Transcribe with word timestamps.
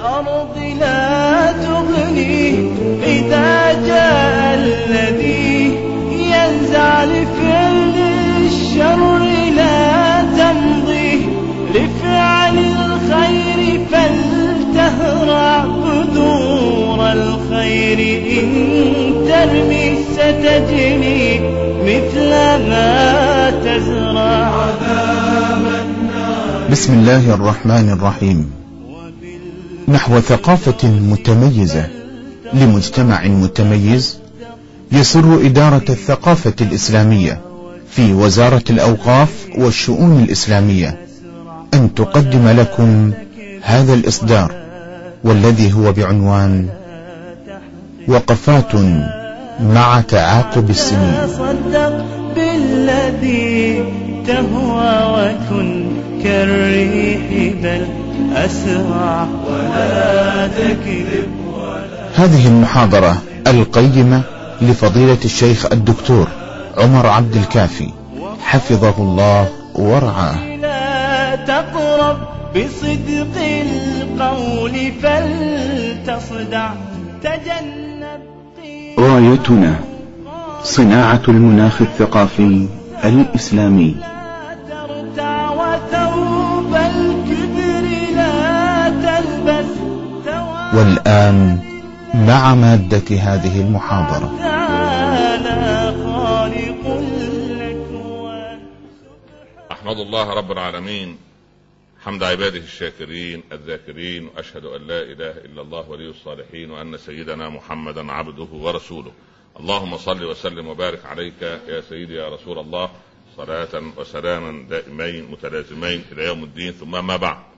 الأرض 0.00 0.56
لا 0.80 1.52
تغني 1.52 2.50
إذا 3.04 3.72
جاء 3.86 4.54
الذي 4.54 5.76
ينزع 6.12 7.04
لفعل 7.04 7.94
الشر 8.46 9.18
لا 9.56 10.22
تمضي. 10.22 11.28
لفعل 11.74 12.58
الخير 12.58 13.80
فلتهرع 13.92 15.64
بذور 15.64 17.12
الخير. 17.12 17.98
إن 18.40 18.48
ترمي 19.28 19.94
ستجني 20.12 21.40
مثل 21.84 22.30
ما 22.68 23.50
تزرع. 23.50 24.64
بسم 26.70 26.92
الله 26.92 27.34
الرحمن 27.34 27.90
الرحيم. 27.98 28.59
نحو 29.90 30.20
ثقافة 30.20 30.88
متميزة 30.88 31.88
لمجتمع 32.52 33.26
متميز 33.26 34.18
يسر 34.92 35.46
إدارة 35.46 35.84
الثقافة 35.90 36.52
الإسلامية 36.60 37.40
في 37.90 38.12
وزارة 38.12 38.62
الأوقاف 38.70 39.28
والشؤون 39.58 40.22
الإسلامية. 40.22 40.98
أن 41.74 41.94
تقدم 41.94 42.48
لكم 42.48 43.12
هذا 43.62 43.94
الإصدار 43.94 44.52
والذي 45.24 45.72
هو 45.72 45.92
بعنوان 45.92 46.68
وقفات 48.08 48.74
مع 49.60 50.00
تعاقب 50.00 50.70
السنين. 50.70 51.14
صدق 51.26 52.04
بالذي 52.36 53.84
تهوى 54.26 55.04
وكن 55.14 55.90
كالريح 56.22 57.54
بل 57.62 57.99
أسرع 58.36 59.28
ولا 59.48 60.46
تكذب 60.46 61.28
هذه 62.16 62.48
المحاضرة 62.48 63.16
القيمة 63.46 64.22
لفضيلة 64.62 65.18
الشيخ 65.24 65.66
الدكتور 65.72 66.28
عمر 66.78 67.06
عبد 67.06 67.36
الكافي. 67.36 67.90
حفظه 68.42 68.94
الله 68.98 69.48
ورعاه. 69.74 70.56
لا 70.56 71.36
تقرب 71.36 72.18
بصدق 72.56 73.36
القول 73.36 74.92
فلتصدع 75.02 76.70
تجنب 77.22 78.20
رايتنا 78.98 79.74
صناعة 80.62 81.22
المناخ 81.28 81.82
الثقافي 81.82 82.66
الإسلامي. 83.04 83.94
والآن 90.74 91.58
مع 92.14 92.54
مادة 92.54 93.16
هذه 93.16 93.60
المحاضرة. 93.60 94.38
تعالى 94.38 95.94
خالق 96.04 96.98
الأكوان 96.98 98.60
أحمد 99.72 99.98
الله 99.98 100.34
رب 100.34 100.52
العالمين. 100.52 101.18
حمد 102.04 102.22
عباده 102.22 102.58
الشاكرين 102.58 103.42
الذاكرين 103.52 104.26
وأشهد 104.26 104.64
أن 104.64 104.86
لا 104.86 105.02
إله 105.02 105.30
إلا 105.30 105.62
الله 105.62 105.90
ولي 105.90 106.10
الصالحين 106.10 106.70
وأن 106.70 106.96
سيدنا 106.96 107.48
محمدا 107.48 108.12
عبده 108.12 108.48
ورسوله. 108.52 109.12
اللهم 109.60 109.96
صل 109.96 110.24
وسلم 110.24 110.66
وبارك 110.66 111.06
عليك 111.06 111.42
يا 111.68 111.80
سيدي 111.88 112.14
يا 112.14 112.28
رسول 112.28 112.58
الله. 112.58 112.90
صلاة 113.36 113.82
وسلاما 113.96 114.68
دائمين 114.70 115.30
متلازمين 115.30 116.04
إلى 116.12 116.24
يوم 116.24 116.44
الدين 116.44 116.72
ثم 116.72 117.06
ما 117.06 117.16
بعد. 117.16 117.49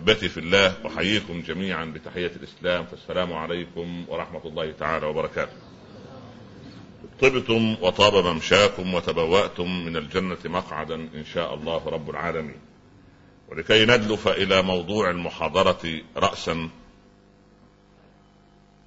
أحبتي 0.00 0.28
في 0.28 0.40
الله 0.40 0.74
أحييكم 0.86 1.40
جميعا 1.40 1.84
بتحية 1.84 2.32
الإسلام 2.36 2.86
فالسلام 2.86 3.32
عليكم 3.32 4.04
ورحمة 4.08 4.40
الله 4.44 4.72
تعالى 4.72 5.06
وبركاته. 5.06 5.52
طبتم 7.20 7.76
وطاب 7.82 8.26
ممشاكم 8.26 8.94
وتبوأتم 8.94 9.84
من 9.86 9.96
الجنة 9.96 10.38
مقعدا 10.44 10.94
إن 10.94 11.24
شاء 11.34 11.54
الله 11.54 11.88
رب 11.88 12.10
العالمين. 12.10 12.56
ولكي 13.48 13.84
ندلف 13.84 14.28
إلى 14.28 14.62
موضوع 14.62 15.10
المحاضرة 15.10 16.00
رأسا 16.16 16.68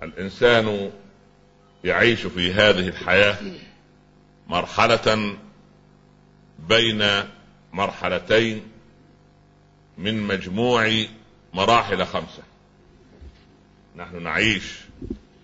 الإنسان 0.04 0.92
يعيش 1.84 2.28
في 2.28 2.54
هذه 2.54 2.88
الحياة 2.88 3.38
مرحلة 4.48 5.38
بين 6.70 7.24
مرحلتين 7.74 8.73
من 9.98 10.22
مجموع 10.22 11.06
مراحل 11.54 12.06
خمسة. 12.06 12.44
نحن 13.96 14.24
نعيش 14.24 14.64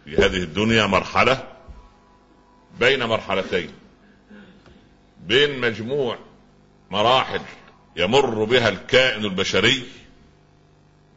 في 0.05 0.15
هذه 0.15 0.43
الدنيا 0.43 0.85
مرحلة 0.85 1.47
بين 2.79 3.03
مرحلتين. 3.03 3.71
بين 5.25 5.59
مجموع 5.59 6.17
مراحل 6.91 7.41
يمر 7.95 8.43
بها 8.43 8.69
الكائن 8.69 9.25
البشري 9.25 9.83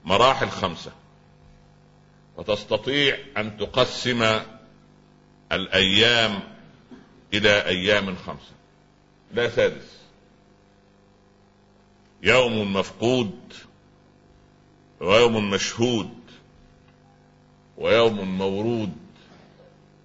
مراحل 0.04 0.48
خمسة. 0.48 0.92
وتستطيع 2.36 3.18
أن 3.36 3.56
تقسم 3.56 4.40
الأيام 5.52 6.40
إلى 7.34 7.64
أيام 7.66 8.16
خمسة. 8.16 8.52
لا 9.34 9.48
سادس. 9.48 10.01
يوم 12.22 12.72
مفقود 12.72 13.38
ويوم 15.00 15.50
مشهود 15.50 16.10
ويوم 17.78 18.38
مورود 18.38 18.96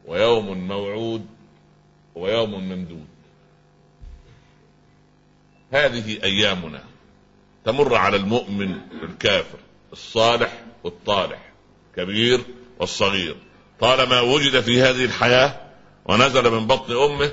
ويوم 0.06 0.68
موعود 0.68 1.26
ويوم 2.16 2.52
ممدود. 2.52 3.08
هذه 5.72 6.24
أيامنا 6.24 6.84
تمر 7.66 7.96
على 7.96 8.18
المؤمن 8.18 8.78
الكافر 9.04 9.60
الصالح 9.94 10.64
والطالح 10.84 11.54
كبير 11.96 12.42
والصغير. 12.80 13.36
طالما 13.80 14.22
وجد 14.22 14.60
في 14.60 14.82
هذه 14.82 15.06
الحياة 15.06 15.62
ونزل 16.06 16.52
من 16.52 16.68
بطن 16.68 16.94
أمه 16.96 17.32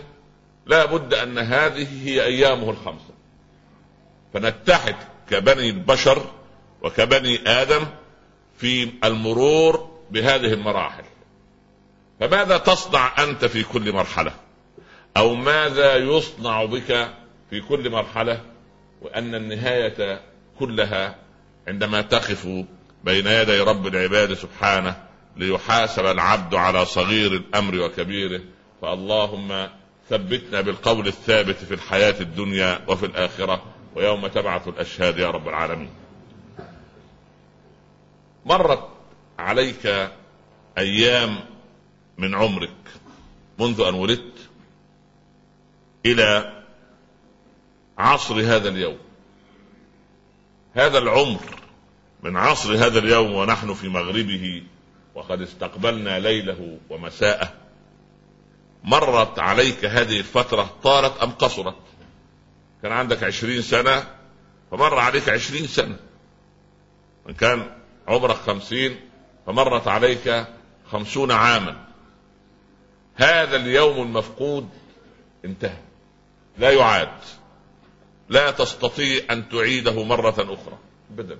لا 0.66 0.84
بد 0.84 1.14
أن 1.14 1.38
هذه 1.38 2.08
هي 2.08 2.24
أيامه 2.24 2.70
الخمسة. 2.70 3.13
فنتحد 4.34 4.96
كبني 5.30 5.70
البشر 5.70 6.22
وكبني 6.82 7.48
آدم 7.48 7.86
في 8.58 8.88
المرور 9.04 9.90
بهذه 10.10 10.52
المراحل. 10.52 11.04
فماذا 12.20 12.58
تصنع 12.58 13.22
أنت 13.22 13.44
في 13.44 13.62
كل 13.62 13.92
مرحلة؟ 13.92 14.32
أو 15.16 15.34
ماذا 15.34 15.96
يصنع 15.96 16.64
بك 16.64 17.08
في 17.50 17.60
كل 17.60 17.90
مرحلة؟ 17.90 18.40
وأن 19.02 19.34
النهاية 19.34 20.20
كلها 20.58 21.16
عندما 21.68 22.00
تقف 22.00 22.46
بين 23.04 23.26
يدي 23.26 23.60
رب 23.60 23.86
العباد 23.86 24.34
سبحانه 24.34 24.96
ليحاسب 25.36 26.06
العبد 26.06 26.54
على 26.54 26.84
صغير 26.84 27.32
الأمر 27.32 27.80
وكبيره 27.80 28.40
فاللهم 28.82 29.68
ثبتنا 30.10 30.60
بالقول 30.60 31.06
الثابت 31.06 31.56
في 31.56 31.74
الحياة 31.74 32.14
الدنيا 32.20 32.80
وفي 32.88 33.06
الآخرة 33.06 33.73
ويوم 33.94 34.26
تبعث 34.26 34.68
الأشهاد 34.68 35.18
يا 35.18 35.30
رب 35.30 35.48
العالمين. 35.48 35.90
مرت 38.46 38.88
عليك 39.38 40.10
أيام 40.78 41.40
من 42.18 42.34
عمرك 42.34 42.76
منذ 43.58 43.80
أن 43.80 43.94
ولدت 43.94 44.38
إلى 46.06 46.62
عصر 47.98 48.34
هذا 48.40 48.68
اليوم. 48.68 48.98
هذا 50.74 50.98
العمر 50.98 51.40
من 52.22 52.36
عصر 52.36 52.74
هذا 52.74 52.98
اليوم 52.98 53.34
ونحن 53.34 53.74
في 53.74 53.88
مغربه 53.88 54.62
وقد 55.14 55.40
استقبلنا 55.40 56.18
ليله 56.18 56.78
ومساءه. 56.90 57.52
مرت 58.84 59.38
عليك 59.38 59.84
هذه 59.84 60.18
الفترة 60.18 60.70
طالت 60.82 61.22
أم 61.22 61.30
قصرت؟ 61.30 61.76
كان 62.84 62.92
عندك 62.92 63.22
عشرين 63.22 63.62
سنة 63.62 64.04
فمر 64.70 64.98
عليك 64.98 65.28
عشرين 65.28 65.66
سنة. 65.66 65.96
إن 67.28 67.34
كان 67.34 67.70
عمرك 68.08 68.36
خمسين 68.36 69.00
فمرت 69.46 69.88
عليك 69.88 70.46
خمسون 70.90 71.30
عاما. 71.30 71.76
هذا 73.14 73.56
اليوم 73.56 74.02
المفقود 74.02 74.68
انتهى. 75.44 75.78
لا 76.58 76.70
يعاد. 76.70 77.18
لا 78.28 78.50
تستطيع 78.50 79.22
أن 79.30 79.48
تعيده 79.48 80.04
مرة 80.04 80.36
أخرى. 80.38 80.78
ابدا. 81.10 81.38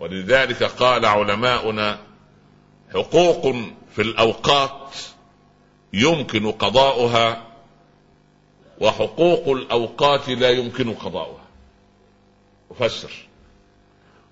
ولذلك 0.00 0.62
قال 0.62 1.04
علماؤنا 1.04 1.98
حقوق 2.94 3.56
في 3.96 4.02
الأوقات 4.02 4.96
يمكن 5.92 6.52
قضاؤها 6.52 7.47
وحقوق 8.80 9.48
الأوقات 9.48 10.28
لا 10.28 10.50
يمكن 10.50 10.94
قضاؤها. 10.94 11.44
أفسر. 12.70 13.12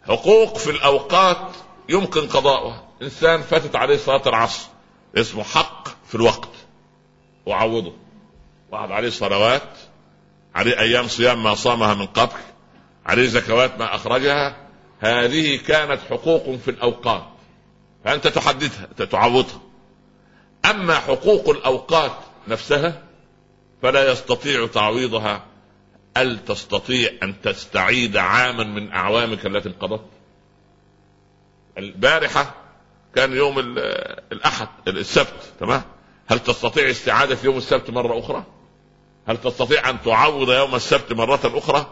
حقوق 0.03 0.59
في 0.59 0.71
الأوقات 0.71 1.57
يمكن 1.89 2.29
قضاؤها. 2.29 2.89
إنسان 3.03 3.43
فاتت 3.43 3.77
عليه 3.77 3.97
صلاة 3.97 4.23
العصر 4.29 4.69
اسمه 5.17 5.43
حق 5.43 5.89
في 6.07 6.15
الوقت. 6.15 6.49
وعوضه 7.47 7.93
واحد 8.73 8.91
عليه 8.91 9.11
صلوات 9.11 9.79
عليه 10.55 10.79
أيام 10.79 11.09
صيام 11.09 11.43
ما 11.43 11.55
صامها 11.55 11.95
من 11.95 12.07
قبل 12.07 12.41
عليه 13.07 13.27
زكوات 13.27 13.79
ما 13.79 13.95
أخرجها. 13.95 14.57
هذه 15.01 15.57
كانت 15.57 16.01
حقوق 16.11 16.57
في 16.57 16.71
الأوقات. 16.71 17.27
فأنت 18.05 18.27
تحددها 18.27 18.87
تعوضها. 19.11 19.61
أما 20.65 20.95
حقوق 20.95 21.49
الأوقات 21.49 22.13
نفسها 22.49 23.06
فلا 23.83 24.13
يستطيع 24.13 24.67
تعويضها. 24.67 25.45
هل 26.17 26.45
تستطيع 26.45 27.11
أن 27.23 27.41
تستعيد 27.41 28.17
عاما 28.17 28.65
من 28.65 28.93
أعوامك 28.93 29.47
التي 29.47 29.69
انقضت؟ 29.69 30.05
البارحة 31.79 32.55
كان 33.15 33.33
يوم 33.33 33.59
الأحد 34.33 34.69
السبت 34.89 35.53
تمام؟ 35.61 35.83
هل 36.27 36.39
تستطيع 36.39 36.91
استعاده 36.91 37.39
يوم 37.45 37.57
السبت 37.57 37.91
مرة 37.91 38.19
أخرى؟ 38.19 38.45
هل 39.27 39.37
تستطيع 39.37 39.91
أن 39.91 40.03
تعوض 40.03 40.51
يوم 40.51 40.75
السبت 40.75 41.13
مرة 41.13 41.41
أخرى؟ 41.45 41.87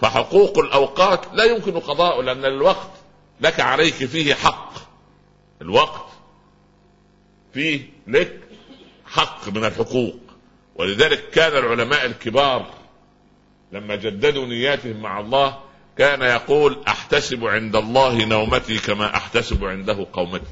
فحقوق 0.00 0.58
الأوقات 0.58 1.34
لا 1.34 1.44
يمكن 1.44 1.80
قضاء 1.80 2.22
لأن 2.22 2.44
الوقت 2.44 2.90
لك 3.40 3.60
عليك 3.60 3.94
فيه 3.94 4.34
حق. 4.34 4.72
الوقت 5.62 6.06
فيه 7.54 7.90
لك 8.06 8.40
حق 9.06 9.48
من 9.48 9.64
الحقوق. 9.64 10.29
ولذلك 10.80 11.30
كان 11.30 11.52
العلماء 11.52 12.06
الكبار 12.06 12.74
لما 13.72 13.96
جددوا 13.96 14.46
نياتهم 14.46 15.02
مع 15.02 15.20
الله 15.20 15.60
كان 15.98 16.22
يقول 16.22 16.82
أحتسب 16.88 17.46
عند 17.46 17.76
الله 17.76 18.24
نومتي 18.24 18.78
كما 18.78 19.16
أحتسب 19.16 19.64
عنده 19.64 20.06
قومتي. 20.12 20.50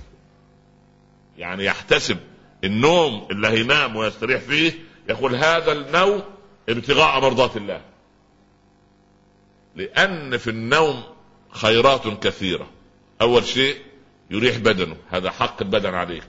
يعني 1.38 1.64
يحتسب 1.64 2.18
النوم 2.64 3.28
اللي 3.30 3.48
هينام 3.48 3.96
ويستريح 3.96 4.40
فيه 4.40 4.72
يقول 5.08 5.34
هذا 5.34 5.72
النوم 5.72 6.22
ابتغاء 6.68 7.20
مرضات 7.20 7.56
الله. 7.56 7.80
لأن 9.76 10.36
في 10.36 10.50
النوم 10.50 11.02
خيرات 11.50 12.26
كثيرة. 12.26 12.70
أول 13.20 13.44
شيء 13.44 13.76
يريح 14.30 14.56
بدنه. 14.56 14.96
هذا 15.10 15.30
حق 15.30 15.62
البدن 15.62 15.94
عليك. 15.94 16.28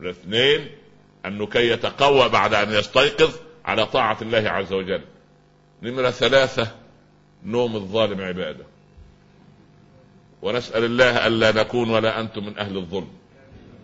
الاثنين 0.00 0.79
أنه 1.26 1.46
كي 1.46 1.70
يتقوى 1.70 2.28
بعد 2.28 2.54
أن 2.54 2.72
يستيقظ 2.72 3.34
على 3.64 3.86
طاعة 3.86 4.18
الله 4.22 4.50
عز 4.50 4.72
وجل. 4.72 5.02
نمرة 5.82 6.10
ثلاثة 6.10 6.74
نوم 7.44 7.76
الظالم 7.76 8.20
عبادة. 8.20 8.64
ونسأل 10.42 10.84
الله 10.84 11.26
ألا 11.26 11.52
نكون 11.52 11.90
ولا 11.90 12.20
أنتم 12.20 12.46
من 12.46 12.58
أهل 12.58 12.76
الظلم. 12.76 13.08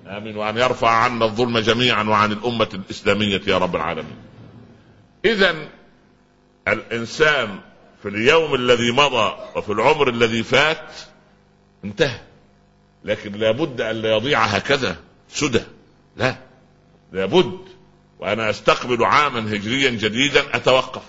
آمين. 0.06 0.36
وأن 0.36 0.56
يرفع 0.56 0.90
عنا 0.90 1.24
الظلم 1.24 1.58
جميعا 1.58 2.02
وعن 2.02 2.32
الأمة 2.32 2.68
الإسلامية 2.74 3.40
يا 3.46 3.58
رب 3.58 3.76
العالمين. 3.76 4.16
إذا 5.24 5.54
الإنسان 6.68 7.60
في 8.02 8.08
اليوم 8.08 8.54
الذي 8.54 8.92
مضى 8.92 9.36
وفي 9.56 9.72
العمر 9.72 10.08
الذي 10.08 10.42
فات 10.42 10.94
انتهى. 11.84 12.20
لكن 13.04 13.32
لابد 13.32 13.80
أن 13.80 13.96
لا 13.96 14.16
يضيع 14.16 14.44
هكذا 14.44 14.96
سدى. 15.28 15.62
لا. 16.16 16.45
لابد 17.12 17.58
وأنا 18.18 18.50
أستقبل 18.50 19.04
عاما 19.04 19.56
هجريا 19.56 19.90
جديدا 19.90 20.56
أتوقف. 20.56 21.02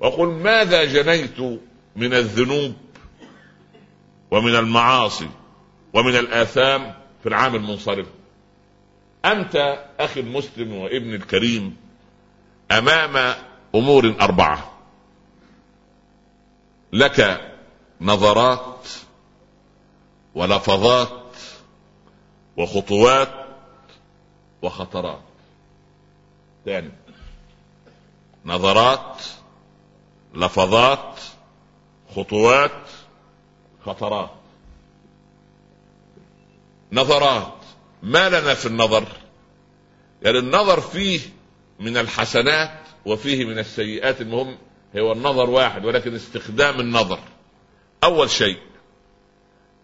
وقل 0.00 0.28
ماذا 0.28 0.84
جنيت 0.84 1.60
من 1.96 2.14
الذنوب 2.14 2.74
ومن 4.30 4.56
المعاصي 4.56 5.28
ومن 5.92 6.16
الآثام 6.16 6.94
في 7.22 7.28
العام 7.28 7.54
المنصرف؟ 7.54 8.06
أنت 9.24 9.84
أخي 10.00 10.20
المسلم 10.20 10.72
وابن 10.72 11.14
الكريم 11.14 11.76
أمام 12.70 13.34
أمور 13.74 14.14
أربعة. 14.20 14.72
لك 16.92 17.48
نظرات 18.00 18.88
ولفظات 20.34 21.22
وخطوات 22.56 23.41
وخطرات. 24.62 25.22
ثاني 26.64 26.90
نظرات 28.44 29.22
لفظات 30.34 31.20
خطوات 32.16 32.88
خطرات. 33.86 34.30
نظرات 36.92 37.54
ما 38.02 38.28
لنا 38.28 38.54
في 38.54 38.66
النظر؟ 38.66 39.04
يعني 40.22 40.38
النظر 40.38 40.80
فيه 40.80 41.20
من 41.80 41.96
الحسنات 41.96 42.78
وفيه 43.06 43.44
من 43.44 43.58
السيئات 43.58 44.20
المهم 44.20 44.58
هو 44.98 45.12
النظر 45.12 45.50
واحد 45.50 45.84
ولكن 45.84 46.14
استخدام 46.14 46.80
النظر. 46.80 47.18
أول 48.04 48.30
شيء 48.30 48.58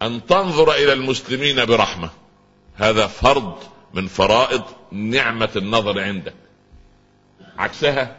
أن 0.01 0.25
تنظر 0.25 0.71
إلى 0.71 0.93
المسلمين 0.93 1.65
برحمة. 1.65 2.09
هذا 2.75 3.07
فرض 3.07 3.63
من 3.93 4.07
فرائض 4.07 4.63
نعمة 4.91 5.49
النظر 5.55 5.99
عندك. 5.99 6.33
عكسها 7.57 8.15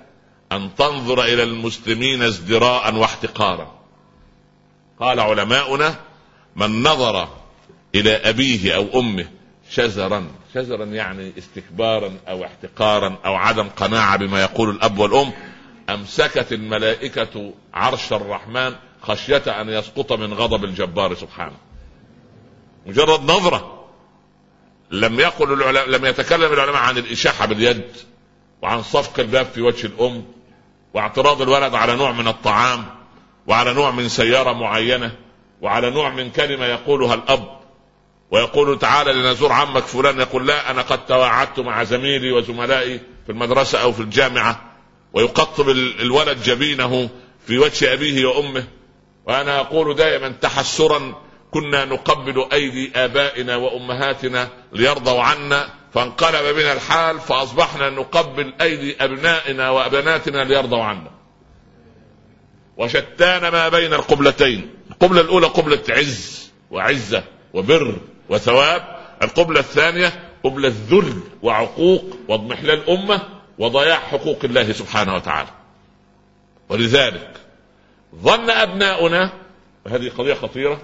أن 0.53 0.71
تنظر 0.75 1.23
إلى 1.23 1.43
المسلمين 1.43 2.23
ازدراء 2.23 2.95
واحتقارا. 2.95 3.81
قال 5.01 5.21
علماؤنا 5.21 5.95
من 6.57 6.83
نظر 6.83 7.29
إلى 7.95 8.11
أبيه 8.11 8.77
أو 8.77 9.01
أمه 9.01 9.29
شزرا 9.71 10.27
شزرا 10.55 10.85
يعني 10.85 11.33
استكبارا 11.39 12.13
أو 12.29 12.45
احتقارا 12.45 13.19
أو 13.25 13.35
عدم 13.35 13.69
قناعة 13.69 14.17
بما 14.17 14.41
يقول 14.41 14.71
الأب 14.71 14.99
والأم 14.99 15.33
امسكت 15.91 16.53
الملائكة 16.53 17.53
عرش 17.75 18.13
الرحمن 18.13 18.75
خشية 19.03 19.61
أن 19.61 19.69
يسقط 19.69 20.13
من 20.13 20.35
غضب 20.35 20.65
الجبار 20.65 21.15
سبحانه. 21.15 21.57
مجرد 22.87 23.23
نظرة. 23.23 23.80
لم 24.91 25.21
يقل 25.21 25.53
العلماء 25.53 25.89
لم 25.89 26.07
يتكلم 26.07 26.53
العلماء 26.53 26.83
عن 26.83 26.99
الإشاحة 26.99 27.47
باليد 27.47 27.85
وعن 28.63 28.83
صفق 28.83 29.21
الباب 29.21 29.47
في 29.47 29.63
وجه 29.63 29.87
الأم 29.87 30.25
واعتراض 30.95 31.43
الولد 31.43 31.75
على 31.75 31.97
نوع 31.97 32.13
من 32.13 32.29
الطعام 32.29 32.85
وعلى 33.47 33.75
نوع 33.75 33.91
من 33.91 34.09
سيارة 34.09 34.53
معينة 34.53 35.17
وعلى 35.61 35.91
نوع 35.91 36.11
من 36.11 36.31
كلمة 36.31 36.67
يقولها 36.67 37.15
الأب 37.15 37.61
ويقول 38.31 38.79
تعالى 38.79 39.13
لنزور 39.13 39.53
عمك 39.53 39.83
فلان 39.83 40.21
يقول 40.21 40.47
لا 40.47 40.71
أنا 40.71 40.83
قد 40.83 41.07
تواعدت 41.07 41.61
مع 41.61 41.85
زميلي 41.85 42.33
وزملائي 42.33 43.01
في 43.27 43.33
المدرسة 43.33 43.83
أو 43.83 43.93
في 43.93 44.01
الجامعة 44.01 44.71
ويقطب 45.13 45.71
الولد 45.71 46.43
جبينه 46.43 47.09
في 47.47 47.59
وجه 47.59 47.93
أبيه 47.93 48.27
وأمه 48.27 48.65
وأنا 49.27 49.61
أقول 49.61 49.95
دائما 49.95 50.29
تحسرا 50.29 51.15
كنا 51.51 51.85
نقبل 51.85 52.47
أيدي 52.53 52.93
آبائنا 52.97 53.57
وأمهاتنا 53.57 54.49
ليرضوا 54.73 55.23
عنا 55.23 55.69
فانقلب 55.95 56.57
بنا 56.57 56.73
الحال 56.73 57.21
فأصبحنا 57.21 57.91
نقبل 57.91 58.55
أيدي 58.61 59.05
أبنائنا 59.05 59.71
وبناتنا 59.71 60.45
ليرضوا 60.45 60.83
عنا. 60.83 61.11
وشتان 62.77 63.49
ما 63.49 63.69
بين 63.69 63.95
القبلتين 63.95 64.75
القبلة 64.91 65.21
الأولى 65.21 65.47
قبلة 65.47 65.83
عز 65.89 66.51
وعزة 66.71 67.25
وبر 67.55 67.97
وثواب 68.29 69.01
القبلة 69.23 69.61
الثانية 69.61 70.31
قبلة 70.45 70.75
ذل 70.91 71.21
وعقوق 71.43 72.17
واضمحلال 72.29 72.91
أمة 72.91 73.21
وضياع 73.59 73.99
حقوق 73.99 74.39
الله 74.45 74.73
سبحانه 74.73 75.15
وتعالى. 75.15 75.49
ولذلك 76.69 77.31
ظن 78.15 78.51
أبناؤنا 78.51 79.33
وهذه 79.87 80.09
قضية 80.19 80.35
خطيرة 80.35 80.81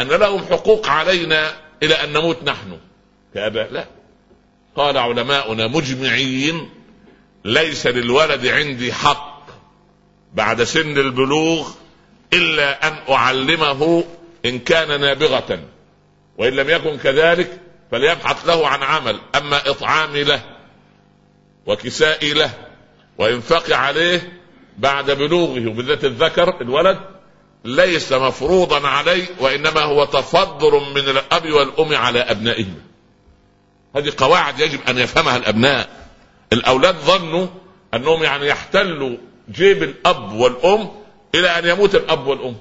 أن 0.00 0.08
لهم 0.08 0.44
حقوق 0.44 0.88
علينا 0.88 1.52
إلى 1.82 1.94
أن 1.94 2.12
نموت 2.12 2.42
نحن. 2.44 2.78
كآباء 3.34 3.72
لا. 3.72 3.86
قال 4.76 4.98
علماؤنا 4.98 5.66
مجمعين 5.66 6.70
ليس 7.44 7.86
للولد 7.86 8.46
عندي 8.46 8.92
حق 8.92 9.46
بعد 10.32 10.62
سن 10.62 10.98
البلوغ 10.98 11.70
إلا 12.32 12.88
أن 12.88 12.98
أعلمه 13.08 14.04
إن 14.44 14.58
كان 14.58 15.00
نابغة. 15.00 15.58
وإن 16.38 16.52
لم 16.52 16.70
يكن 16.70 16.98
كذلك 16.98 17.60
فليبحث 17.90 18.46
له 18.46 18.68
عن 18.68 18.82
عمل. 18.82 19.20
أما 19.34 19.70
إطعامي 19.70 20.24
له 20.24 20.42
وكسائي 21.66 22.32
له 22.32 22.50
وإنفاقي 23.18 23.74
عليه 23.74 24.40
بعد 24.78 25.10
بلوغه 25.10 25.66
وبالذات 25.68 26.04
الذكر 26.04 26.60
الولد 26.60 26.98
ليس 27.64 28.12
مفروضا 28.12 28.88
عليه 28.88 29.26
وإنما 29.40 29.80
هو 29.80 30.04
تفضل 30.04 30.80
من 30.94 31.08
الأب 31.08 31.50
والأم 31.50 31.94
على 31.94 32.18
أبنائهم. 32.18 32.74
هذه 33.96 34.12
قواعد 34.16 34.60
يجب 34.60 34.80
أن 34.88 34.98
يفهمها 34.98 35.36
الأبناء. 35.36 35.88
الأولاد 36.52 36.96
ظنوا 36.96 37.46
أنهم 37.94 38.22
يعني 38.22 38.46
يحتلوا 38.46 39.16
جيب 39.50 39.82
الأب 39.82 40.32
والأم 40.32 40.90
إلى 41.34 41.58
أن 41.58 41.68
يموت 41.68 41.94
الأب 41.94 42.26
والأم. 42.26 42.56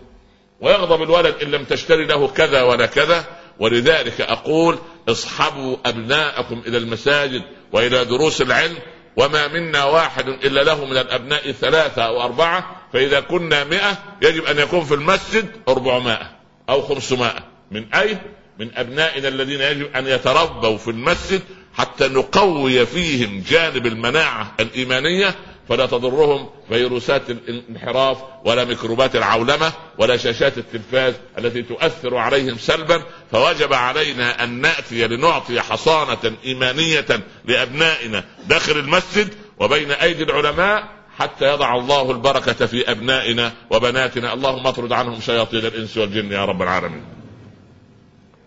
ويغضب 0.61 1.03
الولد 1.03 1.35
إن 1.43 1.51
لم 1.51 1.63
تشتري 1.63 2.05
له 2.05 2.27
كذا 2.27 2.61
ولا 2.61 2.85
كذا. 2.85 3.25
ولذلك 3.59 4.21
أقول 4.21 4.77
اصحبوا 5.09 5.77
أبناءكم 5.85 6.61
إلى 6.67 6.77
المساجد 6.77 7.41
وإلى 7.71 8.05
دروس 8.05 8.41
العلم 8.41 8.77
وما 9.17 9.47
منا 9.47 9.83
واحد 9.83 10.27
إلا 10.27 10.63
له 10.63 10.85
من 10.85 10.97
الأبناء 10.97 11.51
ثلاثة 11.51 12.01
أو 12.01 12.21
أربعة 12.21 12.80
فإذا 12.93 13.19
كنا 13.19 13.63
مئة 13.63 13.97
يجب 14.21 14.45
أن 14.45 14.59
يكون 14.59 14.83
في 14.83 14.93
المسجد 14.93 15.45
أربعمائة 15.67 16.29
أو 16.69 16.81
خمسمائة. 16.81 17.43
من 17.71 17.93
أين؟ 17.93 18.17
من 18.59 18.69
أبنائنا 18.75 19.27
الذين 19.27 19.61
يجب 19.61 19.95
أن 19.95 20.07
يتربوا 20.07 20.77
في 20.77 20.87
المسجد 20.87 21.41
حتى 21.73 22.07
نقوي 22.07 22.85
فيهم 22.85 23.43
جانب 23.49 23.85
المناعة 23.85 24.55
الإيمانية 24.59 25.35
فلا 25.69 25.85
تضرهم 25.85 26.49
فيروسات 26.69 27.29
الانحراف 27.29 28.17
ولا 28.45 28.63
ميكروبات 28.63 29.15
العولمة 29.15 29.71
ولا 29.97 30.17
شاشات 30.17 30.57
التلفاز 30.57 31.13
التي 31.37 31.61
تؤثر 31.61 32.17
عليهم 32.17 32.57
سلبا. 32.57 33.03
فوجب 33.31 33.73
علينا 33.73 34.43
أن 34.43 34.61
نأتي 34.61 35.07
لنعطي 35.07 35.61
حصانة 35.61 36.35
إيمانية 36.45 37.05
لأبنائنا 37.45 38.23
داخل 38.47 38.77
المسجد 38.77 39.33
وبين 39.59 39.91
أيدي 39.91 40.23
العلماء 40.23 41.00
حتى 41.17 41.53
يضع 41.53 41.75
الله 41.75 42.11
البركة 42.11 42.65
في 42.65 42.91
أبنائنا 42.91 43.53
وبناتنا. 43.69 44.33
اللهم 44.33 44.67
اطرد 44.67 44.91
عنهم 44.91 45.21
شياطين 45.21 45.65
الإنس 45.65 45.97
والجن 45.97 46.31
يا 46.31 46.45
رب 46.45 46.61
العالمين. 46.61 47.05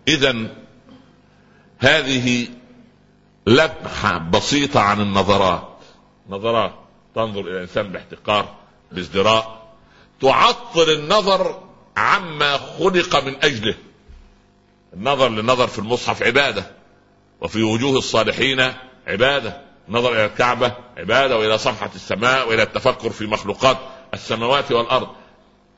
اذا 0.07 0.47
هذه 1.79 2.47
لمحة 3.47 4.17
بسيطة 4.17 4.79
عن 4.79 5.01
النظرات. 5.01 5.69
نظرات 6.29 6.73
تنظر 7.15 7.41
إلى 7.41 7.51
الإنسان 7.51 7.87
باحتقار 7.87 8.55
بازدراء. 8.91 9.65
تعطل 10.21 10.89
النظر 10.89 11.63
عما 11.97 12.57
خلق 12.57 13.23
من 13.23 13.35
أجله. 13.43 13.75
النظر 14.93 15.29
للنظر 15.29 15.67
في 15.67 15.79
المصحف 15.79 16.23
عبادة 16.23 16.71
وفي 17.41 17.63
وجوه 17.63 17.97
الصالحين 17.97 18.73
عبادة. 19.07 19.64
النظر 19.89 20.11
إلى 20.11 20.25
الكعبة 20.25 20.71
عبادة 20.97 21.37
وإلى 21.37 21.57
صفحة 21.57 21.89
السماء 21.95 22.49
وإلى 22.49 22.63
التفكر 22.63 23.09
في 23.09 23.27
مخلوقات 23.27 23.77
السماوات 24.13 24.71
والأرض. 24.71 25.07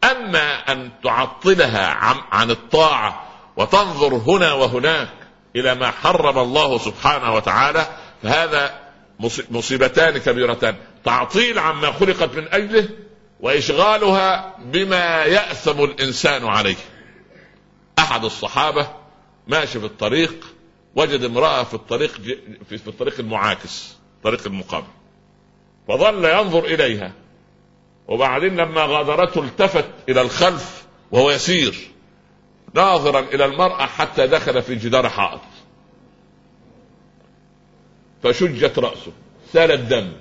أما 0.04 0.72
أن 0.72 0.92
تعطلها 1.04 1.88
عن, 1.88 2.16
عن 2.32 2.52
الطاعة 2.52 3.28
وتنظر 3.58 4.14
هنا 4.16 4.54
وهناك 4.54 5.10
إلى 5.56 5.76
ما 5.76 5.92
حرم 5.92 6.40
الله 6.40 6.78
سبحانه 6.78 7.34
وتعالى 7.34 7.88
فهذا 8.24 8.80
مصيبتان 9.50 10.18
كبيرتان. 10.18 10.76
تعطيل 11.06 11.60
عما 11.60 11.92
خلقت 11.92 12.36
من 12.36 12.48
أجله 12.54 12.90
وإشغالها 13.40 14.56
بما 14.60 15.24
يأثم 15.24 15.84
الإنسان 15.84 16.46
عليه. 16.46 16.76
أحد 18.00 18.26
الصحابة 18.26 18.88
ماشي 19.48 19.80
في 19.80 19.86
الطريق 19.86 20.46
وجد 20.96 21.24
امرأة 21.24 21.64
في 21.64 21.74
الطريق 21.74 22.12
في 22.70 22.88
الطريق 22.88 23.20
المعاكس. 23.20 23.97
طريق 24.28 24.48
المقابل 24.48 24.88
فظل 25.88 26.26
ينظر 26.26 26.66
إليها. 26.66 27.12
وبعدين 28.08 28.56
لما 28.56 28.82
غادرته 28.86 29.44
التفت 29.44 29.90
إلى 30.10 30.22
الخلف 30.22 30.86
وهو 31.12 31.32
يسير 31.32 31.76
ناظرا 32.74 33.20
إلى 33.20 33.46
المرأة 33.46 33.86
حتى 33.86 34.28
دخل 34.28 34.62
في 34.62 34.76
جدار 34.76 35.10
حائط. 35.10 35.42
فشجت 38.24 38.80
رأسه 38.80 39.12
سال 39.54 39.72
الدم. 39.72 40.14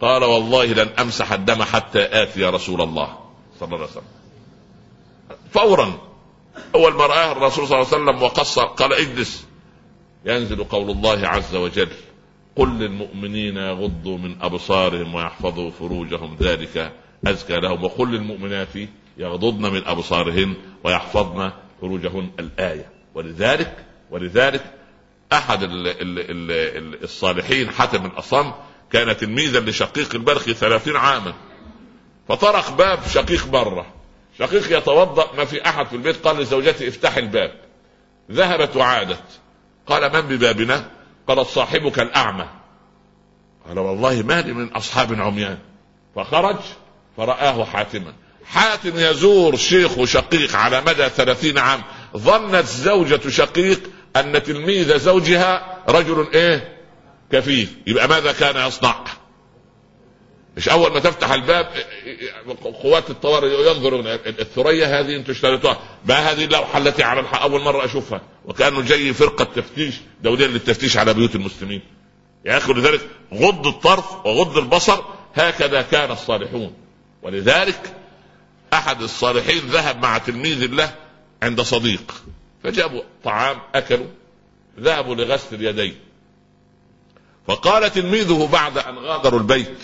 قال 0.00 0.24
والله 0.24 0.64
لن 0.64 0.88
أمسح 0.98 1.32
الدم 1.32 1.62
حتى 1.62 2.22
آتي 2.22 2.44
رسول 2.44 2.80
الله. 2.80 3.18
صلى 3.60 3.66
الله 3.66 3.78
عليه 3.78 3.90
وسلم. 3.90 4.04
فورا 5.50 5.98
أول 6.74 6.94
ما 6.94 7.06
رآه 7.06 7.32
الرسول 7.32 7.68
صلى 7.68 7.80
الله 7.80 7.88
عليه 7.92 8.02
وسلم 8.02 8.22
وقصر 8.22 8.64
قال 8.64 8.92
اجلس. 8.92 9.46
ينزل 10.24 10.64
قول 10.64 10.90
الله 10.90 11.28
عز 11.28 11.54
وجل 11.54 11.88
قل 12.56 12.68
للمؤمنين 12.68 13.56
يغضوا 13.56 14.18
من 14.18 14.42
أبصارهم 14.42 15.14
ويحفظوا 15.14 15.70
فروجهم 15.70 16.36
ذلك 16.40 16.92
أزكى 17.26 17.56
لهم 17.56 17.84
وقل 17.84 18.08
للمؤمنات 18.08 18.74
يغضضن 19.18 19.72
من 19.72 19.84
أبصارهن 19.86 20.54
ويحفظن 20.84 21.52
فروجهن 21.80 22.30
الآية. 22.40 22.90
ولذلك 23.14 23.84
ولذلك 24.10 24.62
أحد 25.32 25.58
الصالحين 27.02 27.70
حاتم 27.70 28.06
الأصم 28.06 28.52
كان 28.92 29.16
تلميذا 29.16 29.60
لشقيق 29.60 30.14
البرخي 30.14 30.54
ثلاثين 30.54 30.96
عاما 30.96 31.34
فطرق 32.28 32.70
باب 32.70 32.98
شقيق 33.14 33.46
بره 33.46 33.86
شقيق 34.38 34.78
يتوضأ 34.78 35.36
ما 35.36 35.44
في 35.44 35.68
أحد 35.68 35.86
في 35.86 35.96
البيت 35.96 36.16
قال 36.16 36.36
لزوجته 36.36 36.88
افتح 36.88 37.16
الباب. 37.16 37.52
ذهبت 38.30 38.76
وعادت. 38.76 39.40
قال 39.86 40.12
من 40.12 40.36
ببابنا؟ 40.36 40.90
قالت 41.28 41.48
صاحبك 41.48 41.98
الأعمى. 41.98 42.48
قال 43.68 43.78
والله 43.78 44.22
ما 44.22 44.40
لي 44.40 44.52
من 44.52 44.68
أصحاب 44.68 45.20
عميان. 45.20 45.58
فخرج 46.16 46.58
فرآه 47.16 47.64
حاتما. 47.64 48.12
حاتم 48.46 48.98
يزور 48.98 49.56
شيخ 49.56 50.04
شقيق 50.04 50.56
على 50.56 50.80
مدى 50.80 51.08
ثلاثين 51.08 51.58
عام. 51.58 51.82
ظنت 52.16 52.66
زوجة 52.66 53.28
شقيق 53.28 53.80
أن 54.16 54.42
تلميذ 54.42 54.98
زوجها 54.98 55.78
رجل 55.88 56.28
إيه؟ 56.34 56.78
كفيف. 57.32 57.76
يبقى 57.86 58.08
ماذا 58.08 58.32
كان 58.32 58.66
يصنع؟ 58.68 59.04
مش 60.56 60.68
أول 60.68 60.92
ما 60.92 61.00
تفتح 61.00 61.32
الباب 61.32 61.66
قوات 62.82 63.10
الطوارئ 63.10 63.70
ينظرون 63.70 64.06
الثريا 64.26 65.00
هذه 65.00 65.16
أنتم 65.16 65.32
اشتريتوها 65.32 65.78
ما 66.04 66.14
هذه 66.14 66.44
اللوحة 66.44 66.78
التي 66.78 67.02
على 67.02 67.24
أول 67.42 67.60
مرة 67.60 67.84
أشوفها؟ 67.84 68.20
وكأنه 68.44 68.82
جاي 68.82 69.12
فرقة 69.12 69.44
تفتيش 69.44 69.94
دوليه 70.22 70.46
للتفتيش 70.46 70.96
على 70.96 71.14
بيوت 71.14 71.34
المسلمين. 71.34 71.82
يا 72.44 72.56
أخي 72.56 72.72
لذلك 72.72 73.00
غض 73.34 73.66
الطرف 73.66 74.26
وغض 74.26 74.58
البصر 74.58 75.02
هكذا 75.34 75.82
كان 75.82 76.10
الصالحون. 76.10 76.74
ولذلك 77.22 77.94
أحد 78.72 79.02
الصالحين 79.02 79.58
ذهب 79.58 80.02
مع 80.02 80.18
تلميذ 80.18 80.70
له 80.70 80.94
عند 81.42 81.60
صديق 81.60 82.14
فجابوا 82.64 83.02
طعام 83.24 83.58
أكلوا 83.74 84.06
ذهبوا 84.80 85.14
لغسل 85.14 85.54
اليدين. 85.54 85.94
فقال 87.46 87.92
تلميذه 87.92 88.48
بعد 88.52 88.78
أن 88.78 88.98
غادروا 88.98 89.38
البيت 89.38 89.78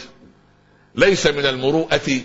ليس 0.99 1.27
من 1.27 1.47
المروءة 1.47 2.21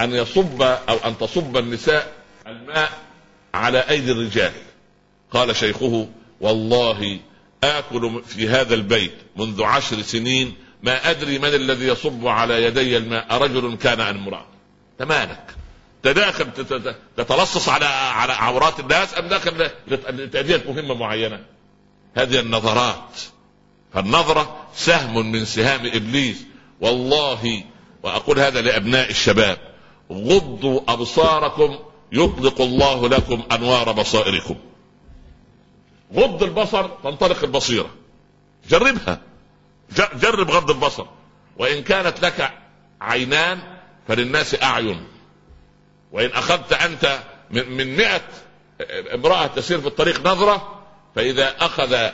أن 0.00 0.14
يصب 0.14 0.62
أو 0.62 0.96
أن 1.04 1.18
تصب 1.18 1.56
النساء 1.56 2.12
الماء 2.46 2.90
على 3.54 3.78
أيدي 3.78 4.12
الرجال. 4.12 4.52
قال 5.30 5.56
شيخه 5.56 6.08
والله 6.40 7.20
آكل 7.64 8.22
في 8.26 8.48
هذا 8.48 8.74
البيت 8.74 9.12
منذ 9.36 9.62
عشر 9.62 10.02
سنين 10.02 10.54
ما 10.82 11.10
أدري 11.10 11.38
من 11.38 11.48
الذي 11.48 11.86
يصب 11.86 12.26
على 12.26 12.64
يدي 12.64 12.96
الماء. 12.96 13.42
رجل 13.42 13.76
كان 13.76 14.00
ام 14.00 14.16
أمرأة. 14.16 14.46
مالك 15.00 15.54
تداخل 16.02 16.46
تتلصص 17.16 17.68
على 17.68 17.84
على 17.86 18.32
عورات 18.32 18.80
الناس 18.80 19.18
أم 19.18 19.28
داخل 19.28 19.70
لتأدية 19.88 20.62
مهمة 20.68 20.94
معينة؟ 20.94 21.44
هذه 22.16 22.40
النظرات. 22.40 23.20
فالنظرة 23.92 24.68
سهم 24.74 25.32
من 25.32 25.44
سهام 25.44 25.86
إبليس. 25.86 26.36
والله 26.80 27.64
وأقول 28.02 28.40
هذا 28.40 28.60
لأبناء 28.60 29.10
الشباب. 29.10 29.58
غضوا 30.12 30.80
أبصاركم 30.88 31.78
يطلق 32.12 32.60
الله 32.60 33.08
لكم 33.08 33.42
أنوار 33.52 33.92
بصائركم. 33.92 34.56
غض 36.14 36.42
البصر 36.42 36.88
تنطلق 36.88 37.44
البصيرة. 37.44 37.90
جربها. 38.68 39.20
جرب 40.14 40.50
غض 40.50 40.70
البصر. 40.70 41.06
وإن 41.58 41.82
كانت 41.82 42.24
لك 42.24 42.52
عينان 43.00 43.58
فللناس 44.08 44.62
أعين. 44.62 45.06
وإن 46.12 46.30
أخذت 46.30 46.72
أنت 46.72 47.18
من 47.50 47.96
مئة 47.96 48.20
امرأة 49.14 49.46
تسير 49.46 49.80
في 49.80 49.86
الطريق 49.86 50.26
نظرة 50.26 50.80
فإذا 51.14 51.56
أخذ 51.58 52.10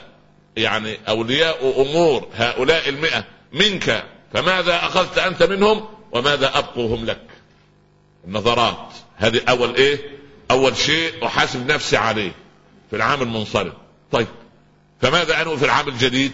يعني 0.57 0.97
أولياء 1.07 1.81
أمور 1.81 2.27
هؤلاء 2.33 2.89
المئة 2.89 3.23
منك 3.53 4.03
فماذا 4.33 4.75
أخذت 4.85 5.17
أنت 5.17 5.43
منهم 5.43 5.85
وماذا 6.11 6.57
أبقوا 6.57 6.95
هم 6.95 7.05
لك؟ 7.05 7.27
النظرات. 8.27 8.93
هذه 9.15 9.41
أول 9.49 9.75
إيه؟ 9.75 10.17
أول 10.51 10.77
شيء 10.77 11.25
أحاسب 11.25 11.71
نفسي 11.71 11.97
عليه 11.97 12.31
في 12.89 12.95
العام 12.95 13.21
المنصرم. 13.21 13.73
طيب 14.11 14.27
فماذا 15.01 15.41
أنوي 15.41 15.57
في 15.57 15.65
العام 15.65 15.87
الجديد؟ 15.87 16.33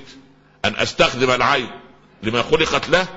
أن 0.66 0.76
أستخدم 0.76 1.32
العين 1.32 1.70
لما 2.24 2.42
خلقت 2.42 2.90
له 2.90 3.08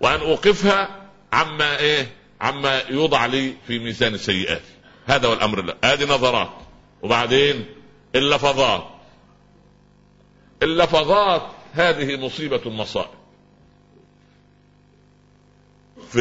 وأن 0.00 0.20
أوقفها 0.20 1.08
عما 1.32 1.78
إيه؟ 1.78 2.12
عما 2.40 2.82
يوضع 2.90 3.26
لي 3.26 3.54
في 3.66 3.78
ميزان 3.78 4.14
السيئات. 4.14 4.62
هذا 5.06 5.28
هو 5.28 5.32
الأمر 5.32 5.74
هذه 5.84 6.04
نظرات. 6.04 6.50
وبعدين 7.02 7.66
اللفظات. 8.14 8.84
اللفظات 10.62 11.42
هذه 11.72 12.16
مصيبة 12.16 12.60
المصائب. 12.66 13.23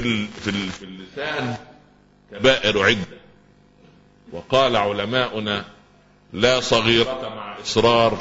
في. 0.02 0.28
في. 0.28 0.52
في 0.70 0.86
اللسان 0.86 1.56
كبائر 2.32 2.84
عدة 2.84 3.18
وقال 4.32 4.76
علماؤنا 4.76 5.66
لا 6.34 6.60
صغيرة 6.60 7.34
مع 7.36 7.60
إصرار 7.62 8.18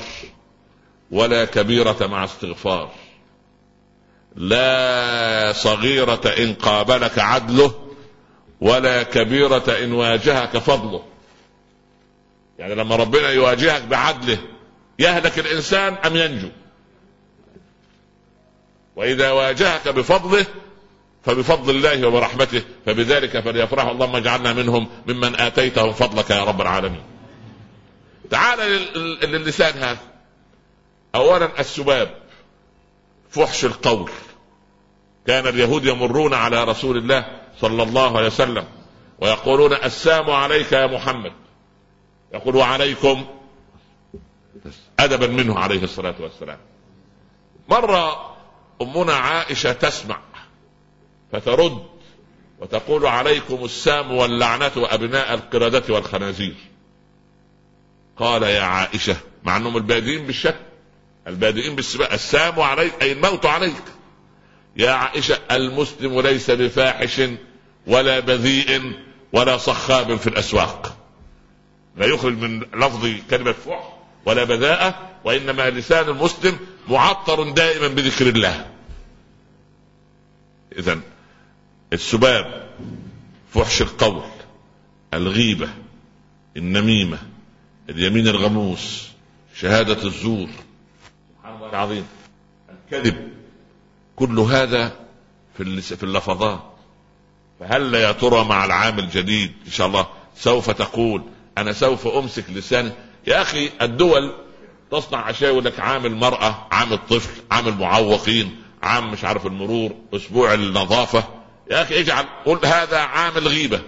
ولا 1.10 1.44
كبيرة 1.44 2.06
مع 2.06 2.24
استغفار 2.24 2.92
لا 4.36 5.52
صغيرة 5.52 6.34
إن 6.38 6.54
قابلك 6.54 7.18
عدله 7.18 7.88
ولا 8.60 9.02
كبيرة 9.02 9.64
إن 9.84 9.92
واجهك 9.92 10.58
فضله 10.58 11.04
يعني 12.58 12.74
لما 12.74 12.96
ربنا 12.96 13.30
يواجهك 13.30 13.82
بعدله 13.82 14.38
يهلك 14.98 15.38
الإنسان 15.38 15.94
أم 15.94 16.16
ينجو 16.16 16.48
وإذا 18.96 19.30
واجهك 19.30 19.88
بفضله 19.88 20.46
فبفضل 21.24 21.76
الله 21.76 22.08
وبرحمته 22.08 22.62
فبذلك 22.86 23.40
فليفرحوا 23.40 23.90
اللهم 23.90 24.16
اجعلنا 24.16 24.52
منهم 24.52 24.88
ممن 25.06 25.40
آتيتهم 25.40 25.92
فضلك 25.92 26.30
يا 26.30 26.44
رب 26.44 26.60
العالمين. 26.60 27.02
تعال 28.30 28.58
للسان 29.30 29.78
هذا. 29.78 29.98
أولا 31.14 31.60
السباب 31.60 32.16
فحش 33.30 33.64
القول. 33.64 34.10
كان 35.26 35.46
اليهود 35.46 35.84
يمرون 35.84 36.34
على 36.34 36.64
رسول 36.64 36.96
الله 36.96 37.40
صلى 37.60 37.82
الله 37.82 38.16
عليه 38.16 38.26
وسلم 38.26 38.64
ويقولون 39.20 39.72
السلام 39.72 40.30
عليك 40.30 40.72
يا 40.72 40.86
محمد. 40.86 41.32
يقول 42.34 42.56
وعليكم 42.56 43.24
ادبا 44.98 45.26
منه 45.26 45.58
عليه 45.58 45.82
الصلاة 45.82 46.14
والسلام. 46.20 46.58
مرة 47.68 48.34
أمنا 48.82 49.12
عائشة 49.12 49.72
تسمع 49.72 50.20
فترد 51.32 51.82
وتقول 52.60 53.06
عليكم 53.06 53.64
السام 53.64 54.12
واللعنة 54.12 54.72
وابناء 54.76 55.34
القردة 55.34 55.94
والخنازير. 55.94 56.54
قال 58.16 58.42
يا 58.42 58.62
عائشة 58.62 59.16
مع 59.42 59.56
أنهم 59.56 59.76
البادئين 59.76 60.26
بالشك 60.26 60.56
البادئين 61.26 61.76
بالسباق 61.76 62.12
السام 62.12 62.60
عليك 62.60 63.02
أي 63.02 63.12
الموت 63.12 63.46
عليك. 63.46 63.82
يا 64.76 64.90
عائشة 64.90 65.38
المسلم 65.50 66.20
ليس 66.20 66.50
بفاحش 66.50 67.22
ولا 67.86 68.20
بذيء 68.20 68.92
ولا 69.32 69.56
صخاب 69.56 70.16
في 70.16 70.26
الأسواق. 70.26 70.96
لا 71.96 72.06
يخرج 72.06 72.38
من 72.38 72.60
لفظ 72.60 73.08
كلمة 73.30 73.52
فحش 73.52 73.84
ولا 74.26 74.44
بذاءة 74.44 75.10
وإنما 75.24 75.70
لسان 75.70 76.08
المسلم 76.08 76.58
معطر 76.88 77.50
دائما 77.50 77.88
بذكر 77.88 78.28
الله. 78.28 78.66
اذا 80.78 81.00
السباب 81.92 82.70
فحش 83.54 83.82
القول 83.82 84.22
الغيبة 85.14 85.68
النميمة 86.56 87.18
اليمين 87.90 88.28
الغموس 88.28 89.08
شهادة 89.54 90.02
الزور 90.06 90.48
سبحان 91.38 91.54
الله 91.56 91.70
العظيم 91.70 92.04
الكذب 92.70 93.28
كل 94.16 94.38
هذا 94.38 94.92
في 95.56 95.80
في 95.80 96.02
اللفظات. 96.02 96.62
فهل 97.60 97.94
يا 97.94 98.12
ترى 98.12 98.44
مع 98.44 98.64
العام 98.64 98.98
الجديد 98.98 99.52
إن 99.66 99.70
شاء 99.72 99.86
الله 99.86 100.06
سوف 100.36 100.70
تقول 100.70 101.22
أنا 101.58 101.72
سوف 101.72 102.06
أمسك 102.06 102.50
لساني؟ 102.50 102.90
يا 103.26 103.42
أخي 103.42 103.70
الدول 103.82 104.32
تصنع 104.90 105.30
اشياء 105.30 105.50
يقول 105.50 105.64
لك 105.64 105.80
عام 105.80 106.06
المرأة 106.06 106.66
عام 106.70 106.92
الطفل 106.92 107.42
عام 107.50 107.68
المعوقين 107.68 108.56
عام 108.82 109.10
مش 109.12 109.24
عارف 109.24 109.46
المرور 109.46 109.92
أسبوع 110.14 110.54
النظافة. 110.54 111.41
يا 111.70 111.82
أخي 111.82 112.00
اجعل 112.00 112.24
قل 112.46 112.66
هذا 112.66 112.98
عام 112.98 113.36
الغيبة. 113.36 113.80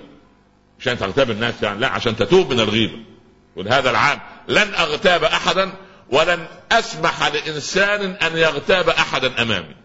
عشان 0.81 0.99
تغتاب 0.99 1.31
الناس 1.31 1.55
يعني 1.63 1.81
لا 1.81 1.89
عشان 1.89 2.17
تتوب 2.17 2.53
من 2.53 2.61
الغيبة. 2.61 2.99
قل 3.57 3.69
هذا 3.69 3.91
العام 3.91 4.21
لن 4.49 4.75
أغتاب 4.75 5.25
أحدا 5.25 5.73
ولن 6.11 6.47
أسمح 6.73 7.27
لإنسان 7.27 8.03
أن 8.03 8.37
يغتاب 8.37 8.89
أحدا 8.89 9.43
أمامي. 9.43 9.77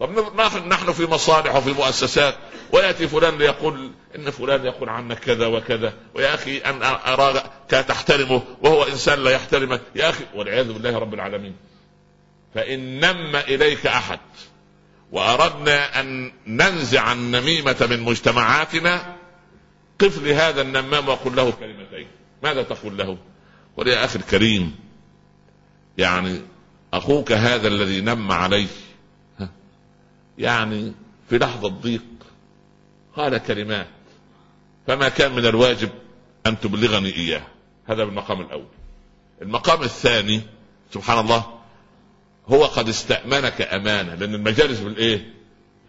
طب 0.00 0.66
نحن 0.66 0.92
في 0.92 1.06
مصالح 1.06 1.54
وفي 1.54 1.72
مؤسسات 1.72 2.34
ويأتي 2.72 3.08
فلان 3.08 3.38
ليقول 3.38 3.92
إن 4.16 4.30
فلان 4.30 4.66
يقول 4.66 4.88
عنك 4.88 5.18
كذا 5.18 5.46
وكذا 5.46 5.94
ويا 6.14 6.34
أخي 6.34 6.58
أن 6.58 6.82
اراك 6.82 7.44
تحترمه 7.70 8.42
وهو 8.62 8.82
إنسان 8.82 9.18
لا 9.24 9.30
يحترمك. 9.30 9.80
يا 9.94 10.10
أخي 10.10 10.24
والعياذ 10.34 10.72
بالله 10.72 10.98
رب 10.98 11.14
العالمين. 11.14 11.56
فإن 12.54 13.00
نم 13.00 13.36
إليك 13.36 13.86
أحد 13.86 14.20
وأردنا 15.12 16.00
أن 16.00 16.32
ننزع 16.46 17.12
النميمة 17.12 17.86
من 17.90 18.00
مجتمعاتنا 18.00 19.16
قف 19.98 20.22
لهذا 20.22 20.62
النمام 20.62 21.08
وقل 21.08 21.36
له 21.36 21.50
كلمتين. 21.50 22.06
ماذا 22.42 22.62
تقول 22.62 22.98
له؟ 22.98 23.18
قل 23.76 23.88
يا 23.88 24.04
أخي 24.04 24.18
الكريم 24.18 24.76
يعني 25.98 26.40
أخوك 26.94 27.32
هذا 27.32 27.68
الذي 27.68 28.00
نم 28.00 28.32
عليه 28.32 28.66
يعني 30.38 30.92
في 31.30 31.38
لحظة 31.38 31.68
ضيق. 31.68 32.02
قال 33.16 33.38
كلمات 33.38 33.88
فما 34.86 35.08
كان 35.08 35.32
من 35.32 35.46
الواجب 35.46 35.90
أن 36.46 36.60
تبلغني 36.60 37.16
إياه 37.16 37.42
هذا 37.86 38.04
بالمقام 38.04 38.40
الأول. 38.40 38.68
المقام 39.42 39.82
الثاني 39.82 40.40
سبحان 40.94 41.18
الله 41.18 41.61
هو 42.48 42.64
قد 42.64 42.88
استأمنك 42.88 43.62
أمانة 43.62 44.14
لأن 44.14 44.34
المجالس 44.34 44.78
بالإيه 44.78 45.34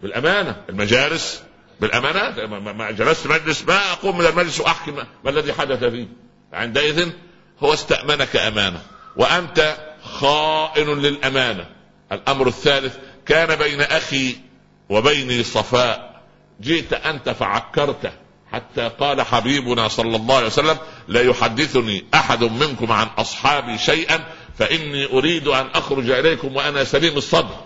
بالأمانة. 0.02 0.62
المجالس 0.70 1.44
بالأمانات. 1.80 2.40
ما 2.40 2.92
جلست 2.92 3.28
مجلس 3.28 3.64
ما 3.68 3.92
أقوم 3.92 4.18
من 4.18 4.26
المجلس 4.26 4.60
وأحكي 4.60 4.92
ما 4.92 5.30
الذي 5.30 5.54
حدث 5.54 5.84
فيه. 5.84 6.08
عندئذ 6.54 7.10
هو 7.60 7.74
استأمنك 7.74 8.36
أمانة. 8.36 8.82
وأنت 9.16 9.78
خائن 10.04 11.00
للأمانة. 11.00 11.66
الأمر 12.12 12.48
الثالث 12.48 12.98
كان 13.26 13.56
بين 13.56 13.82
أخي 13.82 14.36
وبيني 14.90 15.44
صفاء. 15.44 16.24
جئت 16.62 16.94
أنت 16.94 17.30
فعكرته 17.30 18.12
حتى 18.52 18.92
قال 19.00 19.22
حبيبنا 19.22 19.88
صلى 19.88 20.16
الله 20.16 20.36
عليه 20.36 20.48
وسلم 20.48 20.78
لا 21.08 21.22
يحدثني 21.22 22.06
أحد 22.14 22.44
منكم 22.44 22.92
عن 22.92 23.08
أصحابي 23.08 23.78
شيئا 23.78 24.26
فإني 24.58 25.06
أريد 25.06 25.48
أن 25.48 25.68
أخرج 25.68 26.10
إليكم 26.10 26.56
وأنا 26.56 26.84
سليم 26.84 27.18
الصدر. 27.18 27.62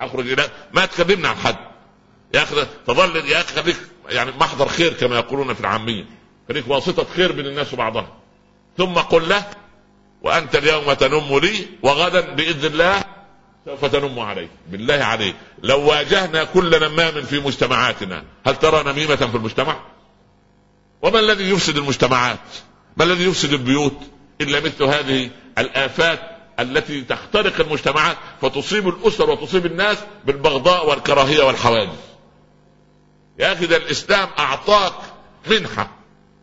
أخرج 0.00 0.32
إلى 0.32 0.48
ما 0.72 0.86
تكلمنا 0.86 1.28
عن 1.28 1.36
حد. 1.36 1.56
يا 2.34 2.42
أخي 2.42 2.66
تظل 2.86 3.16
يا 3.16 3.40
أخي 3.40 3.62
خليك 3.62 3.76
يعني 4.08 4.30
محضر 4.40 4.68
خير 4.68 4.92
كما 4.92 5.16
يقولون 5.16 5.54
في 5.54 5.60
العاميه 5.60 6.04
خليك 6.48 6.68
واسطة 6.68 7.06
خير 7.16 7.32
بين 7.32 7.46
الناس 7.46 7.74
وبعضها. 7.74 8.16
ثم 8.78 8.94
قل 8.94 9.28
له 9.28 9.46
وأنت 10.22 10.56
اليوم 10.56 10.92
تنم 10.92 11.38
لي 11.38 11.66
وغدا 11.82 12.20
بإذن 12.20 12.64
الله 12.64 13.04
سوف 13.64 13.84
تنم 13.84 14.18
عليه 14.18 14.48
بالله 14.66 14.94
عليك. 14.94 15.34
لو 15.62 15.88
واجهنا 15.88 16.44
كل 16.44 16.80
نمام 16.80 17.22
في 17.22 17.40
مجتمعاتنا 17.40 18.24
هل 18.46 18.56
ترى 18.56 18.92
نميمة 18.92 19.16
في 19.16 19.36
المجتمع؟ 19.36 19.80
وما 21.02 21.20
الذي 21.20 21.50
يفسد 21.50 21.76
المجتمعات؟ 21.76 22.38
ما 22.96 23.04
الذي 23.04 23.24
يفسد 23.24 23.52
البيوت؟ 23.52 23.96
إلا 24.40 24.60
مثل 24.60 24.84
هذه 24.84 25.30
الآفات 25.58 26.20
التي 26.60 27.00
تخترق 27.00 27.60
المجتمعات 27.60 28.16
فتصيب 28.42 28.88
الأسر 28.88 29.30
وتصيب 29.30 29.66
الناس 29.66 29.98
بالبغضاء 30.24 30.88
والكراهية 30.88 31.42
والحواجز 31.42 31.98
يا 33.38 33.52
أخي 33.52 33.66
ده 33.66 33.76
الإسلام 33.76 34.28
أعطاك 34.38 34.92
منحة 35.50 35.90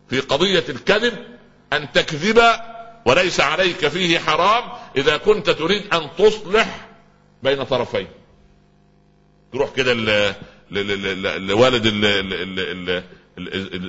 في 0.10 0.20
قضية 0.20 0.64
الكذب 0.70 1.14
أن 1.74 1.92
تكذب 1.92 2.42
وليس 3.06 3.40
عليك 3.40 3.88
فيه 3.88 4.20
حرام 4.20 4.64
إذا 4.98 5.18
كنت 5.18 5.50
تريد 5.50 5.94
أن 5.94 6.10
تصلح 6.18 6.88
بين 7.44 7.64
طرفين. 7.64 8.08
تروح 9.54 9.70
كده 9.76 9.94
لوالد 11.38 11.86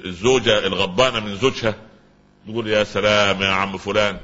الزوجة 0.04 0.66
الغضبانه 0.66 1.20
من 1.20 1.36
زوجها 1.36 1.74
تقول 2.46 2.68
يا 2.68 2.84
سلام 2.84 3.42
يا 3.42 3.48
عم 3.50 3.78
فلان. 3.78 4.20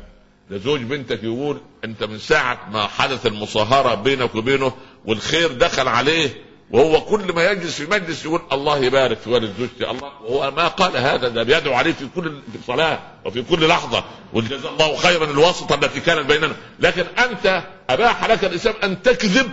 ده 0.52 0.58
زوج 0.58 0.80
بنتك 0.80 1.24
يقول 1.24 1.60
انت 1.84 2.04
من 2.04 2.18
ساعة 2.18 2.68
ما 2.72 2.86
حدث 2.86 3.26
المصاهرة 3.26 3.94
بينك 3.94 4.34
وبينه 4.34 4.72
والخير 5.04 5.52
دخل 5.52 5.88
عليه 5.88 6.44
وهو 6.70 7.00
كل 7.00 7.32
ما 7.32 7.50
يجلس 7.50 7.74
في 7.80 7.86
مجلس 7.90 8.24
يقول 8.24 8.40
الله 8.52 8.78
يبارك 8.78 9.18
في 9.18 9.30
والد 9.30 9.54
زوجتي 9.58 9.90
الله 9.90 10.08
هو 10.08 10.50
ما 10.50 10.68
قال 10.68 10.96
هذا 10.96 11.28
ده 11.28 11.42
بيدعو 11.42 11.74
عليه 11.74 11.92
في 11.92 12.08
كل 12.14 12.40
صلاه 12.66 12.98
وفي 13.24 13.42
كل 13.42 13.68
لحظة 13.68 14.04
وجزا 14.32 14.68
الله 14.68 14.96
خيرا 14.96 15.24
الواسطة 15.24 15.74
التي 15.74 16.00
كانت 16.00 16.26
بيننا 16.26 16.56
لكن 16.80 17.04
أنت 17.18 17.62
أباح 17.90 18.24
لك 18.24 18.44
الإسلام 18.44 18.74
أن 18.84 19.02
تكذب 19.02 19.50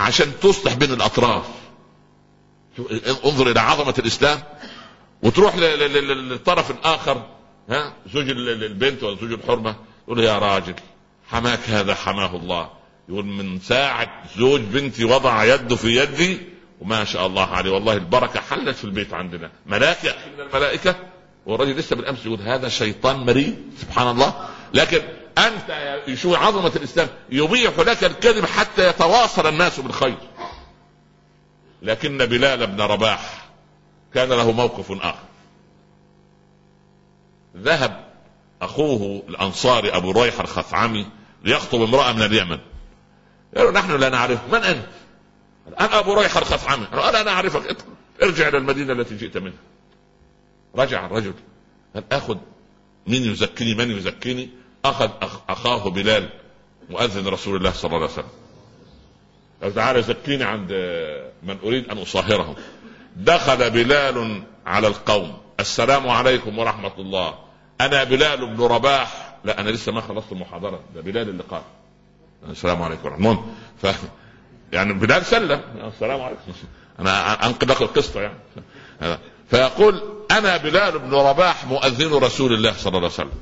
عشان 0.00 0.32
تصلح 0.42 0.74
بين 0.74 0.92
الأطراف. 0.92 1.44
انظر 3.24 3.50
إلى 3.50 3.60
عظمة 3.60 3.94
الإسلام 3.98 4.38
وتروح 5.22 5.56
للطرف 5.56 6.70
الآخر 6.70 7.22
ها 7.70 7.92
زوج 8.14 8.30
البنت 8.30 9.02
ولا 9.02 9.16
زوج 9.20 9.32
الحرمة 9.32 9.76
يقول 10.08 10.24
يا 10.24 10.38
راجل 10.38 10.74
حماك 11.28 11.60
هذا 11.68 11.94
حماه 11.94 12.36
الله. 12.36 12.70
يقول 13.08 13.24
من 13.24 13.60
ساعة 13.60 14.22
زوج 14.36 14.60
بنتي 14.60 15.04
وضع 15.04 15.44
يده 15.44 15.76
في 15.76 15.96
يدي 15.96 16.40
وما 16.80 17.04
شاء 17.04 17.26
الله 17.26 17.46
عليه. 17.46 17.70
والله 17.70 17.92
البركة 17.92 18.40
حلت 18.40 18.76
في 18.76 18.84
البيت 18.84 19.14
عندنا. 19.14 19.50
ملاك 19.66 20.04
يأتي 20.04 20.30
من 20.36 20.40
الملائكة؟ 20.40 20.96
والراجل 21.46 21.76
لسه 21.76 21.96
بالأمس 21.96 22.26
يقول 22.26 22.40
هذا 22.40 22.68
شيطان 22.68 23.16
مريض 23.16 23.56
سبحان 23.78 24.10
الله. 24.10 24.48
لكن 24.74 25.02
أنت 25.38 25.98
شو 26.14 26.34
عظمة 26.34 26.72
الإسلام 26.76 27.08
يبيح 27.30 27.78
لك 27.78 28.04
الكذب 28.04 28.44
حتى 28.44 28.88
يتواصل 28.88 29.46
الناس 29.46 29.80
بالخير. 29.80 30.18
لكن 31.82 32.18
بلال 32.18 32.66
بن 32.66 32.80
رباح 32.80 33.48
كان 34.14 34.28
له 34.28 34.52
موقف 34.52 34.92
آخر. 34.92 35.24
ذهب 37.56 38.09
أخوه 38.62 39.22
الأنصاري 39.28 39.90
أبو 39.90 40.22
ريح 40.22 40.40
الخثعمي 40.40 41.06
ليخطب 41.44 41.82
امرأة 41.82 42.12
من 42.12 42.22
اليمن. 42.22 42.58
قالوا 43.56 43.72
نحن 43.72 43.96
لا 43.96 44.08
نعرف. 44.08 44.38
من 44.52 44.64
أنت؟ 44.64 44.86
أنا 45.80 45.98
أبو 45.98 46.20
ريح 46.20 46.36
الخثعمي. 46.36 46.84
قال 46.84 47.16
أنا 47.16 47.30
أعرفك. 47.30 47.76
ارجع 48.22 48.48
إلى 48.48 48.58
المدينة 48.58 48.92
التي 48.92 49.16
جئت 49.16 49.36
منها. 49.36 49.58
رجع 50.76 51.06
الرجل. 51.06 51.34
قال 51.94 52.04
آخذ 52.12 52.36
من 53.06 53.32
يزكيني؟ 53.32 53.74
من 53.74 53.90
يزكيني؟ 53.90 54.50
أخذ 54.84 55.10
أخاه 55.48 55.90
بلال 55.90 56.28
مؤذن 56.90 57.28
رسول 57.28 57.56
الله 57.56 57.72
صلى 57.72 57.88
الله 57.88 58.02
عليه 58.02 58.12
وسلم. 58.12 58.28
قال 59.62 59.74
تعالى 59.74 60.02
زكيني 60.02 60.44
عند 60.44 60.72
من 61.42 61.58
أريد 61.64 61.90
أن 61.90 61.98
أصاهرهم. 61.98 62.54
دخل 63.16 63.70
بلال 63.70 64.42
على 64.66 64.86
القوم. 64.86 65.38
السلام 65.60 66.08
عليكم 66.08 66.58
ورحمة 66.58 66.92
الله. 66.98 67.49
أنا 67.80 68.04
بلال 68.04 68.46
بن 68.46 68.64
رباح. 68.64 69.36
لا 69.44 69.60
أنا 69.60 69.70
لسه 69.70 69.92
ما 69.92 70.00
خلصت 70.00 70.32
المحاضرة. 70.32 70.80
ده 70.94 71.00
بلال 71.00 71.28
اللي 71.28 71.42
قال. 71.42 71.62
السلام 72.50 72.82
عليكم 72.82 73.04
ورحمة 73.04 73.30
الله. 73.30 73.44
ف 73.82 73.86
يعني 74.72 74.92
بلال 74.92 75.24
سلم. 75.26 75.60
السلام 75.94 76.20
عليكم. 76.20 76.40
أنا 76.98 77.46
انقل 77.46 77.68
لك 77.68 77.82
القصة 77.82 78.20
يعني. 78.20 78.38
فيقول 79.50 80.02
أنا 80.30 80.56
بلال 80.56 80.98
بن 80.98 81.14
رباح 81.14 81.64
مؤذن 81.64 82.14
رسول 82.14 82.52
الله 82.52 82.72
صلى 82.72 82.88
الله 82.88 82.98
عليه 82.98 83.06
وسلم. 83.06 83.40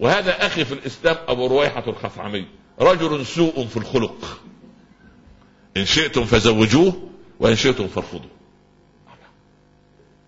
وهذا 0.00 0.46
أخي 0.46 0.64
في 0.64 0.74
الإسلام 0.74 1.16
أبو 1.28 1.46
رويحة 1.46 1.84
الخثعمي 1.86 2.46
رجل 2.80 3.26
سوء 3.26 3.66
في 3.66 3.76
الخلق. 3.76 4.40
إن 5.76 5.84
شئتم 5.84 6.24
فزوجوه 6.24 7.10
وإن 7.40 7.56
شئتم 7.56 7.88
فارفضوه. 7.88 8.35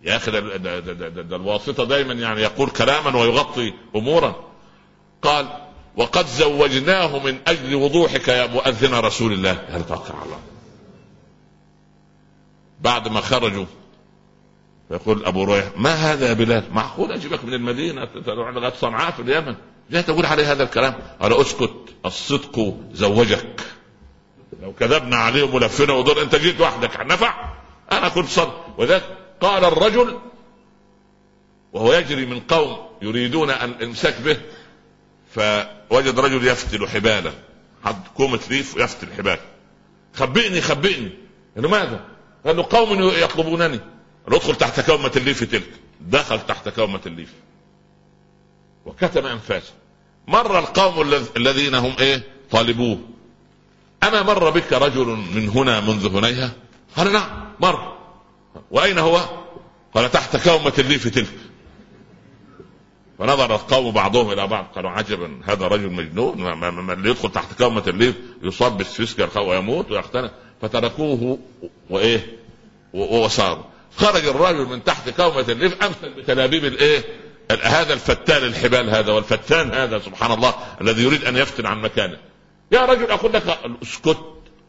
يا 0.09 0.17
أخي 0.17 0.31
ده, 0.31 0.41
ده, 0.41 0.81
ده, 0.81 0.93
ده, 0.93 1.23
ده 1.23 1.37
الواسطة 1.37 1.85
دايما 1.85 2.15
يعني 2.15 2.41
يقول 2.43 2.71
كلاما 2.71 3.21
ويغطي 3.21 3.75
امورا. 3.97 4.37
قال 5.23 5.49
وقد 5.97 6.27
زوجناه 6.27 7.19
من 7.19 7.39
أجل 7.47 7.75
وضوحك 7.75 8.29
يا 8.29 8.47
مؤذن 8.47 8.95
رسول 8.95 9.33
الله. 9.33 9.53
هل 9.53 9.85
على 9.91 10.25
الله. 10.25 10.41
بعد 12.81 13.09
ما 13.09 13.21
خرجوا 13.21 13.65
يقول 14.91 15.25
أبو 15.25 15.45
رويح 15.45 15.65
ما 15.77 15.95
هذا 15.95 16.29
يا 16.29 16.33
بلال؟ 16.33 16.65
معقول 16.73 17.13
أجيبك 17.13 17.45
من 17.45 17.55
المدينة؟ 17.55 18.05
تروح 18.05 18.49
لغاية 18.49 18.73
صنعاء 18.81 19.11
في 19.11 19.23
اليمن؟ 19.23 19.55
جاي 19.91 20.03
تقول 20.03 20.27
علي 20.27 20.45
هذا 20.45 20.63
الكلام. 20.63 20.95
قال 21.21 21.41
أسكت 21.41 21.75
الصدق 22.07 22.77
زوجك. 22.93 23.61
لو 24.63 24.73
كذبنا 24.73 25.17
عليه 25.17 25.57
ملفنا 25.57 25.93
ودور 25.93 26.23
أنت 26.23 26.37
جيت 26.37 26.61
وحدك 26.61 27.01
نفع. 27.01 27.55
أنا 27.93 28.09
كنت 28.09 28.29
صدق 28.29 28.67
وذلك 28.79 29.18
قال 29.41 29.65
الرجل 29.65 30.19
وهو 31.73 31.93
يجري 31.93 32.27
من 32.27 32.41
قوم 32.41 32.89
يريدون 33.03 33.51
أن 33.51 33.83
امسكوا 33.83 34.21
به 34.21 34.37
فوجد 35.35 36.19
رجل 36.19 36.47
يفتل 36.47 36.89
حبالا 36.89 37.33
حط 37.85 38.07
كومة 38.17 38.41
ليف 38.51 38.77
ويفتل 38.77 39.13
حبال 39.19 39.39
خبئني 40.15 40.61
خبئني. 40.61 41.11
لماذا؟ 41.57 42.05
قال 42.47 42.57
له 42.57 42.67
قوم 42.71 43.03
يطلبونني. 43.03 43.81
قال 44.27 44.35
ادخل 44.35 44.55
تحت 44.55 44.81
كومة 44.81 45.13
الليف 45.17 45.45
تلك. 45.45 45.71
دخل 46.01 46.47
تحت 46.47 46.69
كومة 46.69 47.01
الليف 47.07 47.33
وكتم 48.87 49.27
أنفاسه. 49.27 49.73
مر 50.29 50.59
القوم 50.59 51.15
الذين 51.37 51.75
هم 51.75 51.93
إيه؟ 52.01 52.23
طالبوه. 52.51 52.99
أما 54.03 54.23
مر 54.23 54.51
بك 54.51 54.73
رجل 54.73 55.07
من 55.07 55.49
هنا 55.49 55.81
منذ 55.81 56.17
هنيها 56.17 56.53
قال 56.97 57.13
نعم 57.13 57.55
مر. 57.61 57.98
وأين 58.71 58.99
هو؟ 58.99 59.21
قال 59.95 60.11
تحت 60.11 60.37
كومة 60.49 60.73
الليف 60.79 61.09
تلك. 61.09 61.39
فنظر 63.19 63.55
القوم 63.55 63.91
بعضهم 63.91 64.33
إلى 64.33 64.47
بعض 64.47 64.67
قالوا 64.75 64.91
عجبا 64.91 65.41
هذا 65.47 65.67
رجل 65.67 65.93
مجنون 65.93 66.65
اللي 66.91 67.11
يدخل 67.11 67.33
تحت 67.33 67.59
كومة 67.59 67.83
الليف 67.87 68.15
يصاب 68.43 68.79
بالأسفكسيا 68.79 69.41
ويموت 69.41 69.91
ويختنق 69.91 70.33
فتركوه 70.63 71.39
وإيه؟ 71.91 72.39
وساروا. 72.95 73.65
خرج 73.97 74.27
الرجل 74.27 74.67
من 74.67 74.85
تحت 74.85 75.09
كومة 75.09 75.45
الليف 75.49 75.83
أمسك 75.83 76.15
بتلابيب 76.15 76.65
الإيه؟ 76.65 77.05
هذا 77.63 77.95
الفتان 77.95 78.45
الحبال 78.45 78.91
هذا 78.91 79.13
والفتان 79.13 79.71
هذا 79.75 79.99
سبحان 79.99 80.33
الله 80.33 80.55
الذي 80.81 81.03
يريد 81.03 81.25
أن 81.25 81.37
يفتن 81.37 81.67
عن 81.67 81.81
مكانه. 81.81 82.19
يا 82.73 82.85
رجل 82.85 83.11
أقول 83.11 83.33
لك 83.33 83.59
اسكت 83.83 84.19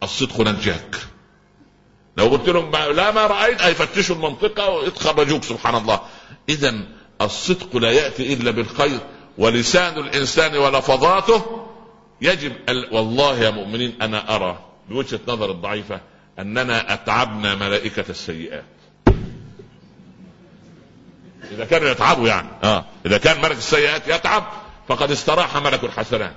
الصدق 0.04 0.41
نجاك. 0.41 0.95
لو 2.19 2.27
قلت 2.27 2.49
لهم 2.49 2.71
لا 2.71 3.12
ما 3.12 3.27
رأيت 3.27 3.62
هيفتشوا 3.62 4.15
المنطقة 4.15 4.69
ويتخرجوك 4.69 5.43
سبحان 5.43 5.75
الله. 5.75 5.99
اذا 6.49 6.75
الصدق 7.21 7.77
لا 7.77 7.91
يأتي 7.91 8.34
إلا 8.34 8.51
بالخير 8.51 8.99
ولسان 9.38 9.97
الإنسان 9.97 10.58
ولفظاته 10.58 11.65
يجب 12.21 12.53
والله 12.91 13.38
يا 13.38 13.49
مؤمنين 13.49 14.01
أنا 14.01 14.36
أرى 14.36 14.60
بوجهة 14.89 15.19
نظر 15.27 15.51
الضعيفة 15.51 16.01
أننا 16.39 16.93
أتعبنا 16.93 17.55
ملائكة 17.55 18.05
السيئات. 18.10 18.65
إذا 21.51 21.65
كانوا 21.65 21.89
يتعبوا 21.89 22.27
يعني. 22.27 22.49
آه. 22.63 22.86
إذا 23.05 23.17
كان 23.17 23.41
ملك 23.41 23.58
السيئات 23.58 24.08
يتعب 24.08 24.43
فقد 24.88 25.12
استراح 25.12 25.58
ملك 25.58 25.84
الحسنات. 25.84 26.36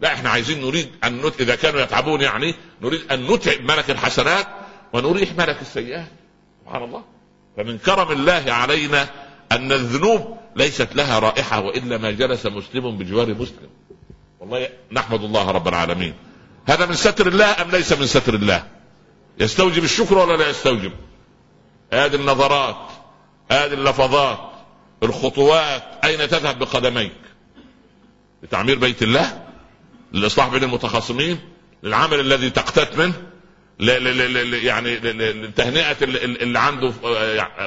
لا 0.00 0.12
إحنا 0.14 0.30
عايزين 0.30 0.60
نريد 0.60 0.88
أن 1.04 1.26
نت... 1.26 1.40
إذا 1.40 1.54
كانوا 1.54 1.80
يتعبون 1.80 2.20
يعني 2.20 2.54
نريد 2.82 3.12
أن 3.12 3.26
نتعب 3.26 3.60
ملك 3.60 3.90
الحسنات 3.90 4.46
ونريح 4.92 5.32
ملك 5.32 5.60
السيئات. 5.60 6.12
سبحان 6.64 6.82
الله. 6.82 7.04
فمن 7.56 7.78
كرم 7.78 8.12
الله 8.12 8.44
علينا 8.52 9.08
أن 9.52 9.72
الذنوب 9.72 10.38
ليست 10.56 10.88
لها 10.94 11.18
رائحة 11.18 11.60
والا 11.60 11.98
ما 11.98 12.10
جلس 12.10 12.46
مسلم 12.46 12.98
بجوار 12.98 13.34
مسلم. 13.34 13.70
والله 14.40 14.68
نحمد 14.92 15.24
الله 15.24 15.50
رب 15.50 15.68
العالمين. 15.68 16.14
هذا 16.66 16.86
من 16.86 16.94
ستر 16.94 17.26
الله 17.26 17.62
أم 17.62 17.70
ليس 17.70 17.92
من 17.92 18.06
ستر 18.06 18.34
الله؟ 18.34 18.66
يستوجب 19.38 19.84
الشكر 19.84 20.18
ولا 20.18 20.36
لا 20.36 20.48
يستوجب؟ 20.48 20.92
هذه 21.92 22.14
النظرات 22.14 22.88
هذه 23.50 23.72
اللفظات 23.72 24.50
الخطوات 25.02 25.82
أين 26.04 26.28
تذهب 26.28 26.58
بقدميك؟ 26.58 27.12
لتعمير 28.42 28.78
بيت 28.78 29.02
الله؟ 29.02 29.46
للاصلاح 30.12 30.48
بين 30.48 30.64
المتخاصمين؟ 30.64 31.38
للعمل 31.82 32.20
الذي 32.20 32.50
تقتات 32.50 32.98
منه؟ 32.98 33.29
ل 33.80 33.86
ل 33.86 34.50
ل 34.50 34.64
يعني 34.64 34.96
لتهنئه 34.96 35.96
اللي 36.02 36.58
عنده 36.58 36.92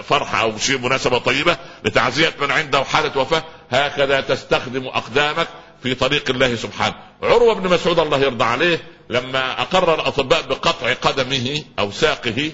فرحة 0.01 0.41
أو 0.41 0.57
شيء 0.57 0.77
مناسبة 0.77 1.17
طيبة 1.17 1.57
لتعزية 1.85 2.33
من 2.41 2.51
عنده 2.51 2.83
حالة 2.83 3.21
وفاة 3.21 3.43
هكذا 3.71 4.21
تستخدم 4.21 4.87
أقدامك 4.87 5.47
في 5.83 5.95
طريق 5.95 6.29
الله 6.29 6.55
سبحانه. 6.55 6.95
عروة 7.23 7.53
بن 7.53 7.69
مسعود 7.69 7.99
الله 7.99 8.17
يرضى 8.17 8.43
عليه 8.43 8.81
لما 9.09 9.61
أقر 9.61 9.93
الأطباء 9.93 10.41
بقطع 10.41 10.93
قدمه 10.93 11.63
أو 11.79 11.91
ساقه 11.91 12.51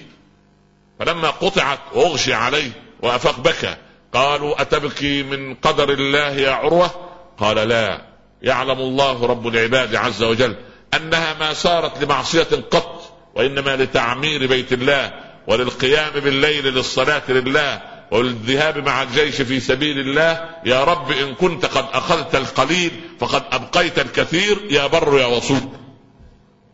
فلما 0.98 1.30
قطعت 1.30 1.78
واغشي 1.92 2.34
عليه 2.34 2.70
وأفاق 3.02 3.40
بكى 3.40 3.76
قالوا 4.14 4.62
أتبكي 4.62 5.22
من 5.22 5.54
قدر 5.54 5.90
الله 5.90 6.28
يا 6.30 6.50
عروة؟ 6.50 6.90
قال 7.38 7.56
لا. 7.56 8.10
يعلم 8.42 8.78
الله 8.80 9.26
رب 9.26 9.46
العباد 9.46 9.94
عز 9.94 10.22
وجل 10.22 10.56
أنها 10.94 11.34
ما 11.34 11.52
صارت 11.52 12.04
لمعصية 12.04 12.48
قط 12.70 12.99
وإنما 13.40 13.76
لتعمير 13.76 14.46
بيت 14.46 14.72
الله 14.72 15.12
وللقيام 15.46 16.12
بالليل 16.12 16.64
للصلاة 16.64 17.22
لله 17.28 17.82
وللذهاب 18.10 18.78
مع 18.78 19.02
الجيش 19.02 19.42
في 19.42 19.60
سبيل 19.60 19.98
الله. 19.98 20.50
يا 20.64 20.84
رب 20.84 21.10
إن 21.10 21.34
كنت 21.34 21.66
قد 21.66 21.84
أخذت 21.92 22.34
القليل 22.34 22.90
فقد 23.20 23.42
أبقيت 23.52 23.98
الكثير. 23.98 24.58
يا 24.70 24.86
بر 24.86 25.18
يا 25.18 25.26
وصول. 25.26 25.60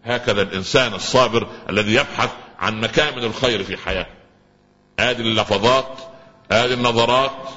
هكذا 0.04 0.42
الإنسان 0.42 0.94
الصابر 0.94 1.46
الذي 1.70 1.94
يبحث 1.94 2.30
عن 2.58 2.80
مكامن 2.80 3.24
الخير 3.24 3.64
في 3.64 3.76
حياته. 3.76 4.16
هذه 5.00 5.20
اللفظات 5.20 5.98
هذه 6.52 6.74
النظرات 6.74 7.48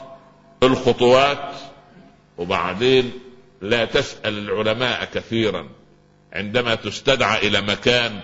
الخطوات 0.63 1.51
وبعدين 2.37 3.11
لا 3.61 3.85
تسأل 3.85 4.37
العلماء 4.37 5.05
كثيرا. 5.13 5.69
عندما 6.33 6.75
تستدعى 6.75 7.47
إلى 7.47 7.61
مكان 7.61 8.19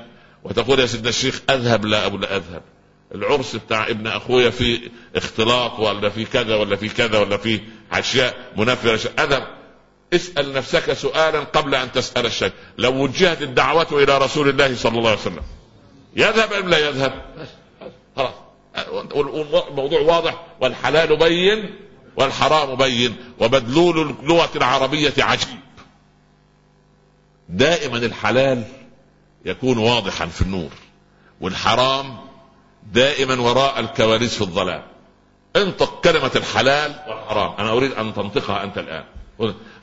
وتقول 0.46 0.80
يا 0.80 0.86
سيدنا 0.86 1.10
الشيخ 1.10 1.42
أذهب 1.50 1.86
لا 1.86 2.06
أبو 2.06 2.18
لا 2.18 2.36
أذهب. 2.36 2.62
العرس 3.16 3.56
بتاع 3.56 3.88
ابن 3.88 4.08
أخويا 4.08 4.50
في 4.50 4.90
اختلاط 5.16 5.80
ولا 5.80 6.10
في 6.10 6.26
كذا 6.26 6.56
ولا 6.56 6.76
في 6.76 6.90
كذا 6.90 7.20
ولا 7.20 7.38
في 7.38 7.60
أشياء 7.92 8.52
منفره 8.58 9.10
أذهب. 9.20 9.48
اسأل 10.14 10.54
نفسك 10.54 10.94
سؤالا 10.94 11.40
قبل 11.40 11.76
أن 11.76 11.92
تسأل 11.92 12.26
الشيء 12.26 12.52
لو 12.78 13.04
وجهت 13.04 13.42
الدعوة 13.42 13.88
إلى 13.92 14.18
رسول 14.18 14.50
الله 14.50 14.76
صلى 14.76 14.98
الله 14.98 15.10
عليه 15.10 15.20
وسلم. 15.20 15.44
يذهب 16.16 16.54
أم 16.54 16.70
لا 16.70 16.90
يذهب؟ 16.90 17.26
خلاص. 18.16 18.34
الموضوع 19.72 20.00
واضح. 20.02 20.46
والحلال 20.62 21.18
بين 21.18 21.76
والحرام 22.18 22.76
بين. 22.76 23.16
ومدلول 23.40 24.16
اللغة 24.22 24.52
العربية 24.56 25.14
عجيب. 25.18 25.60
دائما 27.50 27.98
الحلال 27.98 28.64
يكون 29.46 29.78
واضحا 29.78 30.26
في 30.26 30.42
النور. 30.42 30.72
والحرام 31.42 32.18
دائما 32.94 33.42
وراء 33.42 33.80
الكواليس 33.80 34.36
في 34.36 34.42
الظلام. 34.42 34.84
انطق 35.56 36.02
كلمة 36.02 36.32
الحلال 36.36 36.96
والحرام. 37.08 37.54
أنا 37.60 37.72
أريد 37.72 37.92
أن 37.92 38.14
تنطقها 38.14 38.64
أنت 38.64 38.78
الآن. 38.78 39.06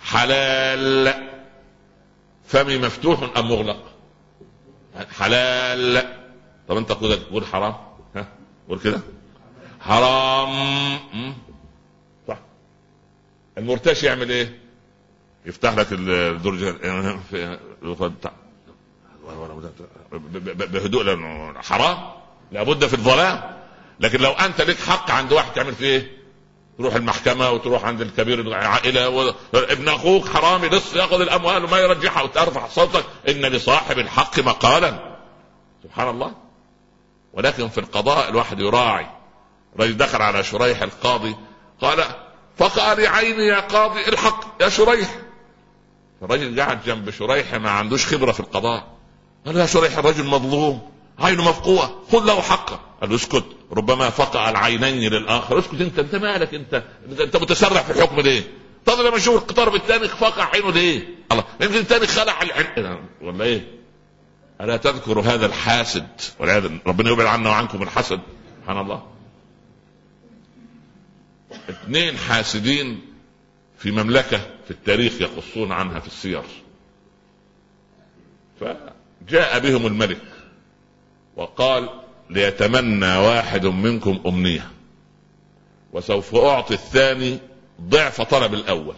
حلال. 0.03 1.15
فمي 2.47 2.79
مفتوح 2.79 3.37
أم 3.37 3.49
مغلق؟ 3.49 3.85
حلال. 5.19 6.19
طب 6.69 6.77
أنت 6.77 6.93
تقول 6.93 7.47
حرام. 7.47 7.75
ها؟ 8.17 8.29
قول 8.69 8.79
كده. 8.79 9.01
حرام. 9.81 10.53
صح. 12.29 12.39
المرتشي 13.59 14.07
يعمل 14.07 14.31
إيه؟ 14.31 14.59
يفتح 15.47 15.75
لك 15.75 15.87
الدرج. 15.93 16.77
بهدوء 20.45 21.03
لأنه 21.03 21.63
حرام. 21.63 21.99
لابد 22.53 22.87
في 22.87 22.95
الظلام. 22.95 23.63
لكن 24.01 24.21
لو 24.21 24.33
أنت 24.33 24.61
لك 24.61 24.81
حق 24.81 25.11
عند 25.11 25.33
واحد 25.33 25.53
تعمل 25.53 25.75
فيه 25.75 25.87
إيه؟ 25.87 26.23
تروح 26.79 26.95
المحكمة 26.95 27.51
وتروح 27.51 27.85
عند 27.85 28.01
الكبير 28.01 28.41
العائلة 28.41 29.09
و... 29.09 29.35
ابن 29.55 29.89
أخوك 29.89 30.29
حرامي 30.29 30.69
لص 30.69 30.95
يأخذ 30.95 31.21
الأموال 31.21 31.65
وما 31.65 31.79
يرجعها 31.79 32.23
وترفع 32.23 32.69
صوتك. 32.69 33.05
إن 33.29 33.47
لصاحب 33.47 33.99
الحق 33.99 34.39
مقالا. 34.39 35.17
سبحان 35.83 36.09
الله. 36.09 36.33
ولكن 37.33 37.69
في 37.69 37.79
القضاء 37.79 38.29
الواحد 38.29 38.61
يراعي. 38.61 39.07
رجل 39.81 39.97
دخل 39.97 40.23
على 40.23 40.45
شريح 40.45 40.83
القاضي 40.83 41.37
قال 41.81 42.05
فقال 42.57 43.07
عيني 43.07 43.47
يا 43.47 43.61
قاضي 43.61 44.09
الحق 44.09 44.63
يا 44.63 44.69
شريح. 44.69 45.19
الرجل 46.23 46.61
قاعد 46.61 46.83
جنب 46.83 47.11
شريح 47.11 47.55
ما 47.55 47.71
عندوش 47.71 48.07
خبرة 48.07 48.33
في 48.33 48.41
القضاء. 48.41 48.92
قال 49.47 49.57
يا 49.57 49.67
شريح 49.67 49.99
الرجل 49.99 50.25
مظلوم 50.25 50.91
عينه 51.19 51.49
مفقوعة 51.49 51.93
خذ 52.13 52.25
له 52.25 52.41
حقه. 52.41 52.81
قال 53.01 53.11
له 53.11 53.17
اسكت 53.17 53.45
ربما 53.73 54.11
فقع 54.11 54.51
العينين 54.51 55.13
للآخر. 55.13 55.59
اسكت 55.59 55.81
انت 55.81 55.99
انت 55.99 56.15
مالك 56.15 56.55
انت؟ 56.55 56.83
انت 57.21 57.37
متسرع 57.37 57.83
في 57.83 57.91
الحكم 57.93 58.21
ليه؟ 58.21 58.43
طب 58.87 58.99
لما 58.99 59.17
نشوف 59.17 59.43
القطار 59.43 59.75
الثاني 59.75 60.09
فقع 60.09 60.45
عينه 60.45 60.71
ليه؟ 60.71 61.09
الله 61.33 61.45
يمكن 61.61 61.77
الثاني 61.77 62.07
خلع 62.07 62.43
العين. 62.43 62.99
ولا 63.23 63.45
إيه؟ 63.45 63.83
ألا 64.61 64.77
تذكر 64.77 65.21
هذا 65.21 65.47
الحاسد؟ 65.47 66.09
والعياذ 66.39 66.71
ربنا 66.87 67.11
يبعد 67.11 67.27
عنا 67.27 67.51
وعنكم 67.51 67.83
الحسد. 67.83 68.21
سبحان 68.61 68.81
الله. 68.81 69.03
اثنين 71.71 72.17
حاسدين 72.17 73.01
في 73.79 73.91
مملكة 73.91 74.39
في 74.65 74.71
التاريخ 74.71 75.21
يقصون 75.21 75.73
عنها 75.73 76.01
في 76.01 76.07
السير. 76.07 76.43
فجاء 79.29 79.59
بهم 79.59 79.87
الملك 79.87 80.21
وقال 81.37 81.89
ليتمنى 82.31 83.17
واحد 83.17 83.67
منكم 83.67 84.21
أمنية 84.27 84.71
وسوف 85.93 86.35
أعطي 86.35 86.75
الثاني 86.75 87.39
ضعف 87.81 88.21
طلب 88.23 88.55
الأول. 88.55 88.95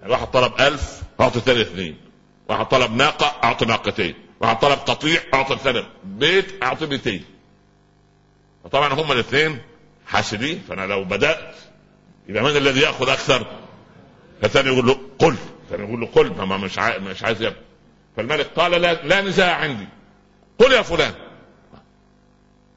يعني 0.00 0.12
واحد 0.12 0.26
طلب 0.26 0.52
ألف 0.60 1.02
أعطي 1.20 1.38
الثاني 1.38 1.60
اثنين. 1.60 1.96
واحد 2.48 2.66
طلب 2.66 2.92
ناقة 2.92 3.26
أعطي 3.44 3.64
ناقتين. 3.64 4.14
واحد 4.40 4.58
طلب 4.58 4.78
قطيع 4.78 5.20
أعطي 5.34 5.54
الثاني 5.54 5.82
بيت 6.04 6.62
أعطي 6.62 6.86
بيتين 6.86 7.24
وطبعا 8.64 8.92
هما 8.92 9.12
الاثنين 9.12 9.58
حاسدين 10.06 10.62
فأنا 10.68 10.86
لو 10.86 11.04
بدأت 11.04 11.54
يبقى 12.28 12.42
من 12.42 12.56
الذي 12.56 12.80
يأخذ 12.80 13.08
أكثر؟ 13.08 13.46
فالثاني 14.42 14.68
يقول 14.68 14.86
له 14.86 15.00
قل. 15.18 15.36
الثاني 15.64 15.82
يقول 15.88 16.00
له 16.00 16.06
قل 16.06 16.44
ما 16.46 16.56
مش 16.56 16.78
عايز 16.78 17.02
مش 17.02 17.22
عايز 17.24 17.42
يبقى. 17.42 17.60
فالملك 18.16 18.46
قال 18.56 18.70
لا, 18.70 18.94
لا 18.94 19.20
نزاع 19.20 19.56
عندي. 19.56 19.88
قل 20.58 20.72
يا 20.72 20.82
فلان. 20.82 21.12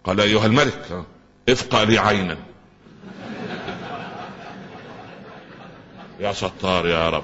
قال 0.04 0.22
أيها 0.22 0.46
الملك 0.46 1.06
افقى 1.50 1.86
لي 1.86 1.98
عينا. 1.98 2.38
يا 6.20 6.34
ستار 6.34 6.88
يا 6.88 7.10
رب 7.10 7.24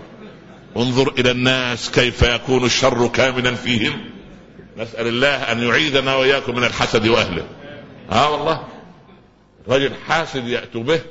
انظر 0.78 1.14
إلى 1.18 1.32
الناس 1.32 1.92
كيف 1.92 2.22
يكون 2.22 2.66
الشر 2.66 3.08
كامنا 3.08 3.56
فيهم. 3.56 4.10
نسأل 4.78 5.08
الله 5.08 5.52
أن 5.52 5.64
يعيدنا 5.64 6.16
وإياكم 6.16 6.56
من 6.56 6.64
الحسد 6.64 7.08
وأهله. 7.08 7.48
آه 8.12 8.32
والله. 8.32 8.68
رجل 9.68 9.94
حاسد 10.08 10.48
ياتوا 10.48 10.84
به 10.84 11.02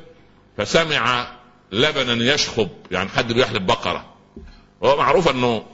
فسمع 0.59 1.27
لبنا 1.73 2.35
يشخب 2.35 2.69
يعني 2.91 3.09
حد 3.09 3.33
بيحلب 3.33 3.67
بقرة. 3.67 4.05
هو 4.85 4.97
معروف 4.97 5.29
أنه 5.29 5.65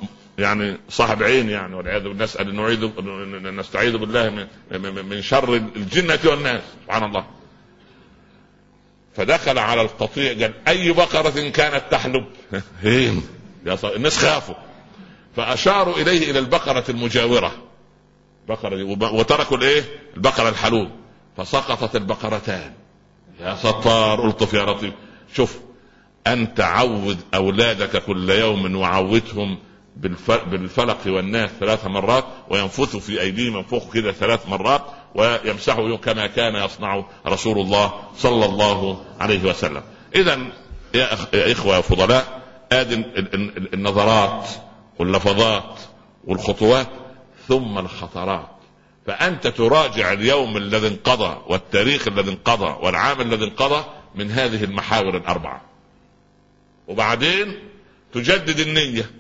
يعني 0.41 0.77
صاحب 0.89 1.23
عين 1.23 1.51
يعني 1.51 1.75
والعياذ 1.75 2.03
بالله 2.03 2.25
نسأل 2.25 2.55
نعيذ 2.55 2.91
نستعيذ 3.51 3.97
بالله 3.97 4.31
من, 4.71 5.05
من 5.05 5.23
شر 5.23 5.55
الجنة 5.55 6.19
والناس. 6.25 6.63
سبحان 6.85 7.05
الله. 7.05 7.27
فدخل 9.17 9.59
على 9.59 9.83
القطيع 9.83 10.33
قال 10.33 10.53
أي 10.69 10.93
بقرة 10.93 11.49
كانت 11.49 11.83
تحلب؟ 11.91 12.25
هين 12.83 13.23
الناس 13.85 14.19
خافوا. 14.19 14.55
فأشاروا 15.37 15.97
إليه 15.97 16.31
إلى 16.31 16.39
البقرة 16.39 16.85
المجاورة. 16.89 17.53
بقرة 18.49 18.85
وتركوا 19.13 19.57
الإيه؟ 19.57 19.83
البقرة 20.17 20.49
الحلوب. 20.49 20.91
فسقطت 21.37 21.97
البقرتان. 21.97 22.73
يا 23.41 23.57
ستار 23.57 24.29
الطف 24.29 24.55
يا 24.55 24.65
لطيف 24.65 24.95
شوف 25.35 25.59
انت 26.27 26.61
عود 26.61 27.19
أولادك 27.35 28.03
كل 28.05 28.31
يوم 28.31 28.77
وعودهم 28.77 29.59
بالفلق 30.01 30.99
والناس 31.07 31.51
ثلاث 31.61 31.87
مرات 31.87 32.25
وينفث 32.51 32.97
في 32.97 33.21
أيديهم 33.21 33.57
ينفخ 33.57 33.93
كده 33.93 34.13
ثلاث 34.13 34.49
مرات 34.49 34.83
ويمسحه 35.15 35.97
كما 35.97 36.27
كان 36.27 36.55
يصنع 36.55 37.05
رسول 37.27 37.59
الله 37.59 37.93
صلى 38.17 38.45
الله 38.45 39.05
عليه 39.21 39.45
وسلم. 39.45 39.83
اذا 40.15 40.39
يا, 40.95 41.15
أخ... 41.15 41.35
يا 41.35 41.53
إخوة 41.53 41.77
يا 41.77 41.81
فضلاء 41.81 42.41
ادي 42.73 42.95
النظرات 43.75 44.49
واللفظات 44.99 45.81
والخطوات 46.25 46.89
ثم 47.49 47.79
الخطرات. 47.79 48.49
فأنت 49.07 49.47
تراجع 49.47 50.13
اليوم 50.13 50.57
الذي 50.57 50.89
انقضى 50.89 51.43
والتاريخ 51.49 52.09
الذي 52.09 52.31
انقضى 52.31 52.77
والعام 52.87 53.21
الذي 53.21 53.45
انقضى 53.45 53.85
من 54.15 54.31
هذه 54.31 54.65
المحاور 54.65 55.17
الأربعة. 55.17 55.61
وبعدين 56.89 57.59
تجدد 58.13 58.61
النية. 58.61 59.20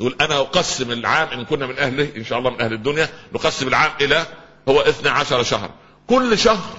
يقول 0.00 0.16
أنا 0.20 0.38
أقسم 0.38 0.90
العام 0.90 1.28
إن 1.28 1.44
كنا 1.44 1.66
من 1.66 1.78
أهله 1.78 2.08
إن 2.16 2.24
شاء 2.24 2.38
الله 2.38 2.50
من 2.50 2.60
أهل 2.60 2.72
الدنيا 2.72 3.08
نقسم 3.32 3.68
العام 3.68 3.90
إلى 4.00 4.26
هو 4.68 4.80
12 4.80 5.42
شهر. 5.42 5.70
كل 6.06 6.38
شهر 6.38 6.78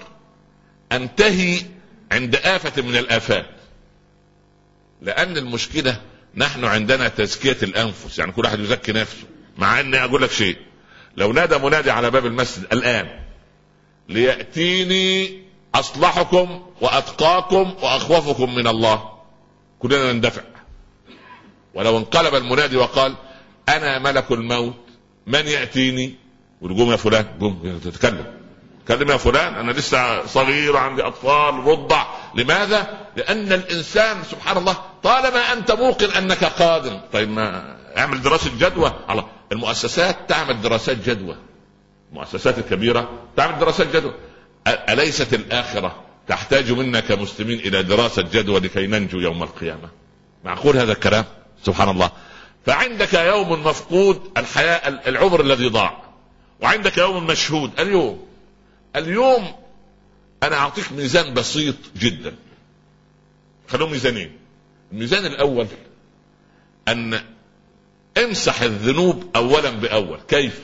أنتهي 0.92 1.62
عند 2.12 2.36
آفة 2.36 2.82
من 2.82 2.98
الآفات. 2.98 3.46
لأن 5.02 5.38
المشكلة 5.38 6.02
نحن 6.36 6.66
عندنا 6.66 7.08
تزكية 7.08 7.58
الأنفس 7.64 8.20
يعني 8.20 8.32
كل 8.32 8.46
واحد 8.46 8.60
يزكي 8.60 8.92
نفسه 8.92 9.24
مع 9.58 9.80
أني 9.80 10.04
أقول 10.04 10.22
لك 10.22 10.32
شيء. 10.32 10.58
لو 11.18 11.34
نادى 11.34 11.58
منادي 11.58 11.92
على 11.92 12.12
باب 12.12 12.26
المسجد 12.26 12.68
الآن 12.74 13.20
ليأتيني 14.10 15.42
أصلحكم 15.76 16.64
وأتقاكم 16.82 17.76
وأخوفكم 17.82 18.56
من 18.56 18.68
الله 18.68 19.12
كلنا 19.80 20.14
نندفع. 20.14 20.42
ولو 21.74 21.98
انقلب 21.98 22.36
المنادي 22.36 22.78
وقال 22.78 23.16
أنا 23.70 24.00
ملك 24.00 24.32
الموت 24.32 24.74
من 25.28 25.48
يأتيني؟ 25.48 26.16
قوم 26.62 26.92
يا 26.92 26.96
فلان 26.96 27.26
قوم 27.40 27.80
تتكلم. 27.84 28.26
تكلم 28.86 29.12
يا 29.12 29.18
فلان 29.18 29.54
أنا 29.54 29.72
لسه 29.72 30.26
صغير 30.26 30.76
وعندي 30.76 31.02
أطفال 31.02 31.54
رضع. 31.54 32.06
لماذا؟ 32.36 32.98
لأن 33.18 33.54
الإنسان 33.54 34.24
سبحان 34.32 34.58
الله 34.58 34.78
طالما 35.04 35.54
أنت 35.54 35.72
موقن 35.72 36.10
أنك 36.10 36.44
قادم. 36.44 37.00
طيب 37.14 37.30
ما 37.30 37.78
اعمل 37.98 38.22
دراسة 38.22 38.52
جدوى. 38.60 38.94
على 39.08 39.26
المؤسسات 39.52 40.18
تعمل 40.30 40.62
دراسات 40.62 40.98
جدوى. 41.10 41.36
المؤسسات 42.12 42.58
الكبيرة 42.58 43.10
تعمل 43.38 43.60
دراسات 43.60 43.96
جدوى. 43.96 44.14
أليست 44.68 45.34
الآخرة 45.34 45.96
تحتاج 46.28 46.72
منا 46.72 47.00
كمسلمين 47.00 47.60
إلى 47.60 47.84
دراسة 47.84 48.22
جدوى 48.22 48.60
لكي 48.60 48.88
ننجو 48.88 49.20
يوم 49.20 49.44
القيامة؟ 49.44 49.90
معقول 50.44 50.78
هذا 50.78 50.92
الكلام؟ 50.92 51.26
سبحان 51.65 51.89
الله. 51.89 52.12
فعندك 52.65 53.13
يوم 53.13 53.63
مفقود 53.63 54.32
الحياة 54.38 54.88
العمر 54.88 55.41
الذي 55.41 55.67
ضاع. 55.67 56.04
وعندك 56.62 56.97
يوم 56.97 57.28
مشهود. 57.28 57.80
اليوم. 57.80 58.28
اليوم 58.95 59.56
أنا 60.43 60.56
أعطيك 60.56 60.91
ميزان 60.91 61.34
بسيط 61.34 61.76
جدا. 61.97 62.36
خلوهم 63.67 63.91
ميزانين. 63.91 64.38
الميزان 64.91 65.26
الأول 65.26 65.67
أن 66.88 67.24
امسح 68.17 68.62
الذنوب 68.62 69.30
اولا 69.36 69.69
بأول. 69.69 70.19
كيف؟ 70.28 70.60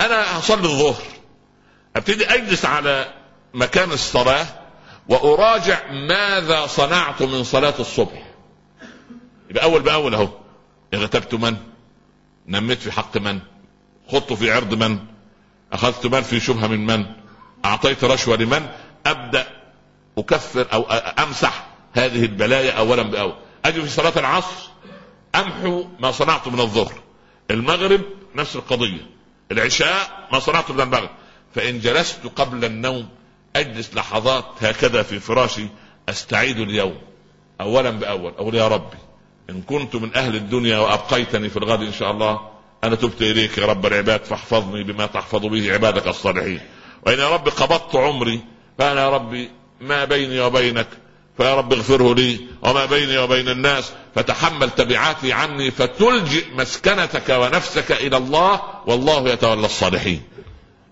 أنا 0.00 0.38
هصلي 0.38 0.64
الظهر. 0.64 1.02
أبتدي 1.96 2.26
أجلس 2.26 2.64
على 2.64 3.14
مكان 3.54 3.92
الصلاة 3.92 4.46
وأراجع 5.08 5.90
ماذا 5.92 6.66
صنعت 6.66 7.22
من 7.22 7.44
صلاة 7.44 7.74
الصبح. 7.78 8.29
يبقى 9.50 9.64
أول 9.64 9.82
بأول 9.82 10.14
أهو. 10.14 10.28
اغتبت 10.94 11.34
من؟ 11.34 11.56
نميت 12.48 12.78
في 12.78 12.92
حق 12.92 13.16
من؟ 13.16 13.40
خضت 14.08 14.32
في 14.32 14.52
عرض 14.52 14.74
من؟ 14.74 14.98
أخذت 15.72 16.06
مال 16.06 16.24
في 16.24 16.40
شبهة 16.40 16.66
من 16.66 16.86
من؟ 16.86 17.06
أعطيت 17.64 18.04
رشوة 18.04 18.36
لمن؟ 18.36 18.66
أبدأ 19.06 19.46
أكفر 20.18 20.66
أو 20.72 20.82
أمسح 21.18 21.66
هذه 21.92 22.24
البلايا 22.24 22.72
اولا 22.72 23.02
بأول. 23.02 23.34
أجي 23.64 23.82
في 23.82 23.88
صلاة 23.88 24.12
العصر؟ 24.16 24.70
أمحو 25.34 25.84
ما 26.00 26.10
صنعت 26.10 26.48
من 26.48 26.60
الظهر. 26.60 26.92
المغرب 27.50 28.00
نفس 28.34 28.56
القضية. 28.56 29.06
العشاء 29.52 30.28
ما 30.32 30.38
صنعت 30.38 30.70
من 30.70 30.80
المغرب. 30.80 31.10
فإن 31.54 31.80
جلست 31.80 32.26
قبل 32.36 32.64
النوم 32.64 33.08
أجلس 33.56 33.94
لحظات 33.94 34.44
هكذا 34.60 35.02
في 35.02 35.20
فراشي 35.20 35.66
أستعيد 36.08 36.58
اليوم. 36.58 36.98
اولا 37.60 37.90
بأول. 37.90 38.32
أقول 38.32 38.54
يا 38.54 38.68
ربي 38.68 38.96
إن 39.50 39.62
كنت 39.62 39.96
من 39.96 40.16
أهل 40.16 40.36
الدنيا 40.36 40.78
وأبقيتني 40.78 41.48
في 41.48 41.56
الغد 41.56 41.80
إن 41.80 41.92
شاء 41.92 42.10
الله 42.10 42.40
أنا 42.84 42.94
تبت 42.94 43.22
إليك 43.22 43.58
يا 43.58 43.66
رب 43.66 43.86
العباد 43.86 44.24
فاحفظني 44.24 44.84
بما 44.84 45.06
تحفظ 45.06 45.46
به 45.46 45.72
عبادك 45.72 46.06
الصالحين. 46.06 46.60
وإن 47.06 47.18
يا 47.18 47.28
رب 47.28 47.48
قبضت 47.48 47.96
عمري 47.96 48.40
فأنا 48.78 49.00
يا 49.00 49.10
ربي 49.10 49.50
ما 49.80 50.04
بيني 50.04 50.40
وبينك 50.40 50.88
فيا 51.36 51.54
رب 51.54 51.72
اغفره 51.72 52.14
لي 52.14 52.40
وما 52.62 52.84
بيني 52.84 53.18
وبين 53.18 53.48
الناس 53.48 53.92
فتحمل 54.14 54.70
تبعاتي 54.70 55.32
عني 55.32 55.70
فتلجئ 55.70 56.44
مسكنتك 56.54 57.28
ونفسك 57.28 57.92
إلى 57.92 58.16
الله 58.16 58.60
والله 58.86 59.28
يتولى 59.28 59.66
الصالحين. 59.66 60.22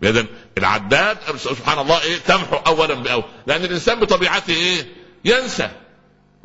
اذا 0.03 0.27
العداد 0.59 1.19
سبحان 1.37 1.79
الله 1.79 2.03
إيه؟ 2.03 2.17
تمحو 2.17 2.57
اولا 2.57 2.95
بأول. 2.95 3.25
لأن 3.47 3.65
الإنسان 3.65 4.01
بطبيعته 4.01 4.53
إيه؟ 4.53 4.87
ينسى. 5.25 5.71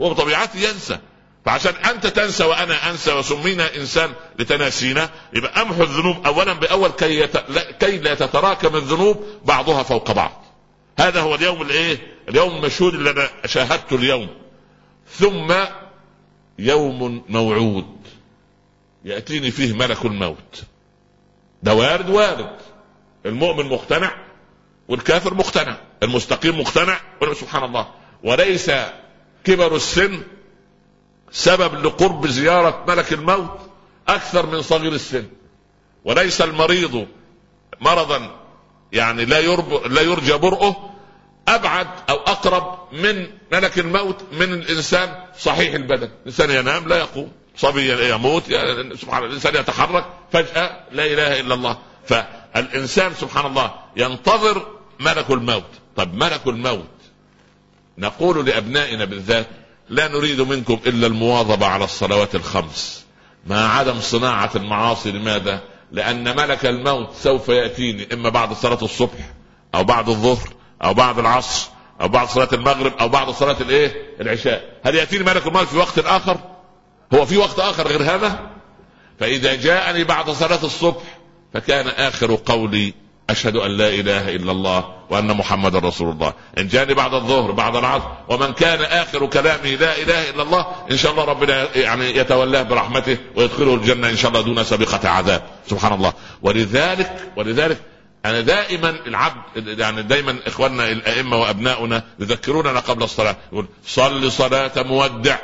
هو 0.02 0.10
بطبيعته 0.10 0.60
ينسى. 0.60 1.00
فعشان 1.46 1.74
أنت 1.76 2.08
تنسى 2.08 2.44
وأنا 2.44 2.90
أنسى 2.92 3.14
وسمينا 3.14 3.76
إنسان 3.76 4.14
لتناسينا 4.40 5.10
يبقى 5.34 5.62
امحو 5.62 5.84
الذنوب 5.84 6.26
اولا 6.26 6.54
بأول 6.54 6.90
كي 6.90 7.20
يت... 7.20 7.38
كي 7.80 7.98
لا 7.98 8.14
تتراكم 8.14 8.76
الذنوب 8.76 9.24
بعضها 9.46 9.84
فوق 9.84 10.12
بعض. 10.12 10.44
هذا 11.00 11.22
هو 11.22 11.36
اليوم 11.36 11.62
الإيه؟ 11.62 11.98
اليوم 12.30 12.56
المشهود 12.56 12.94
اللي 12.94 13.10
أنا 13.10 13.30
شاهدته 13.46 13.96
اليوم. 13.96 14.30
ثم 15.10 15.54
يوم 16.60 17.24
موعود. 17.30 17.98
يأتيني 19.06 19.52
فيه 19.52 19.74
ملك 19.74 20.06
الموت. 20.06 20.64
ده 21.64 21.74
وارد 21.74 22.10
وارد. 22.10 22.56
المؤمن 23.26 23.70
مقتنع 23.70 24.12
والكافر 24.88 25.34
مقتنع. 25.34 25.78
المستقيم 26.04 26.60
مقتنع. 26.60 27.00
سبحان 27.34 27.64
الله. 27.64 27.88
وليس 28.24 28.72
كبر 29.44 29.76
السن 29.76 30.24
سبب 31.34 31.86
لقرب 31.86 32.28
زيارة 32.28 32.86
ملك 32.88 33.14
الموت 33.14 33.60
أكثر 34.08 34.46
من 34.46 34.62
صغير 34.62 34.92
السن. 34.92 35.26
وليس 36.06 36.42
المريض 36.42 37.08
مرضا 37.82 38.40
يعني 38.92 39.26
لا 39.26 39.56
لا 39.88 40.02
يرجى 40.02 40.34
برؤه 40.34 40.90
أبعد 41.48 41.88
أو 42.10 42.16
أقرب 42.16 42.94
من 42.94 43.28
ملك 43.52 43.80
الموت 43.80 44.18
من 44.32 44.54
الإنسان 44.54 45.26
صحيح 45.40 45.74
البدن، 45.74 46.10
الإنسان 46.22 46.52
ينام 46.52 46.88
لا 46.88 46.98
يقوم، 46.98 47.32
صبي 47.58 48.10
يموت 48.10 48.44
سبحان 48.94 49.18
الله 49.18 49.26
الإنسان 49.26 49.56
يتحرك 49.56 50.06
فجأة 50.32 50.80
لا 50.92 51.06
إله 51.06 51.40
إلا 51.40 51.54
الله، 51.54 51.78
فالإنسان 52.08 53.14
سبحان 53.14 53.46
الله 53.46 53.74
ينتظر 53.96 54.68
ملك 55.00 55.32
الموت، 55.32 55.70
طب 55.96 56.14
ملك 56.14 56.48
الموت 56.48 56.90
نقول 57.98 58.46
لأبنائنا 58.46 59.06
بالذات 59.06 59.48
لا 59.90 60.08
نريد 60.08 60.42
منكم 60.42 60.80
إلا 60.86 61.08
المواظبة 61.08 61.66
على 61.66 61.84
الصلوات 61.84 62.36
الخمس 62.36 63.06
مع 63.48 63.78
عدم 63.78 64.00
صناعة 64.00 64.52
المعاصي 64.56 65.12
لماذا؟ 65.12 65.62
لأن 65.92 66.36
ملك 66.36 66.66
الموت 66.66 67.16
سوف 67.16 67.50
يأتيني 67.50 68.14
إما 68.14 68.30
بعد 68.30 68.54
صلاة 68.54 68.80
الصبح 68.82 69.34
أو 69.76 69.84
بعد 69.84 70.10
الظهر 70.10 70.50
أو 70.84 70.94
بعد 70.94 71.20
العصر 71.20 71.70
أو 72.02 72.08
بعد 72.08 72.28
صلاة 72.28 72.50
المغرب 72.54 72.94
أو 72.98 73.10
بعد 73.10 73.30
صلاة 73.30 73.58
الإيه؟ 73.62 74.16
العشاء، 74.22 74.80
هل 74.84 74.96
يأتيني 74.96 75.24
ملك 75.24 75.48
الموت 75.48 75.68
في 75.68 75.78
وقت 75.78 76.00
آخر؟ 76.00 76.38
هو 77.14 77.26
في 77.26 77.38
وقت 77.38 77.60
آخر 77.60 77.88
غير 77.88 78.04
هذا؟ 78.04 78.50
فإذا 79.20 79.56
جاءني 79.56 80.04
بعد 80.04 80.30
صلاة 80.30 80.64
الصبح 80.64 81.04
فكان 81.54 81.88
آخر 81.88 82.40
قولي 82.46 82.94
أشهد 83.30 83.56
أن 83.56 83.72
لا 83.72 83.88
إله 83.88 84.36
إلا 84.36 84.52
الله 84.52 84.96
وأن 85.10 85.38
محمدا 85.38 85.80
رسول 85.80 86.10
الله. 86.10 86.34
إن 86.58 86.68
جاني 86.68 86.94
بعد 86.94 87.14
الظهر 87.14 87.52
بعد 87.52 87.76
العصر 87.76 88.08
ومن 88.30 88.54
كان 88.54 88.82
آخر 88.82 89.26
كلامه 89.26 89.70
لا 89.70 89.98
إله 89.98 90.30
إلا 90.30 90.44
الله 90.44 90.66
إن 90.92 90.98
شاء 90.98 91.12
الله 91.12 91.24
ربنا 91.24 91.78
يعني 91.78 92.18
يتولاه 92.18 92.62
برحمته 92.62 93.18
ويدخله 93.36 93.76
الجنة 93.76 94.10
إن 94.10 94.18
شاء 94.18 94.32
الله 94.32 94.42
دون 94.42 94.64
سابقة 94.64 95.10
عذاب. 95.10 95.42
سبحان 95.70 95.94
الله. 95.94 96.14
ولذلك 96.42 97.32
ولذلك 97.36 97.82
أنا 98.26 98.42
دائما 98.42 98.90
العبد 98.90 99.42
يعني 99.80 100.02
دايما 100.04 100.38
إخواننا 100.48 100.92
الأئمة 100.92 101.38
وأبناؤنا 101.38 102.04
يذكروننا 102.20 102.80
قبل 102.80 103.04
الصلاة 103.04 103.36
يقول 103.52 103.68
صل 103.86 104.32
صلاة 104.32 104.84
مودع. 104.84 105.38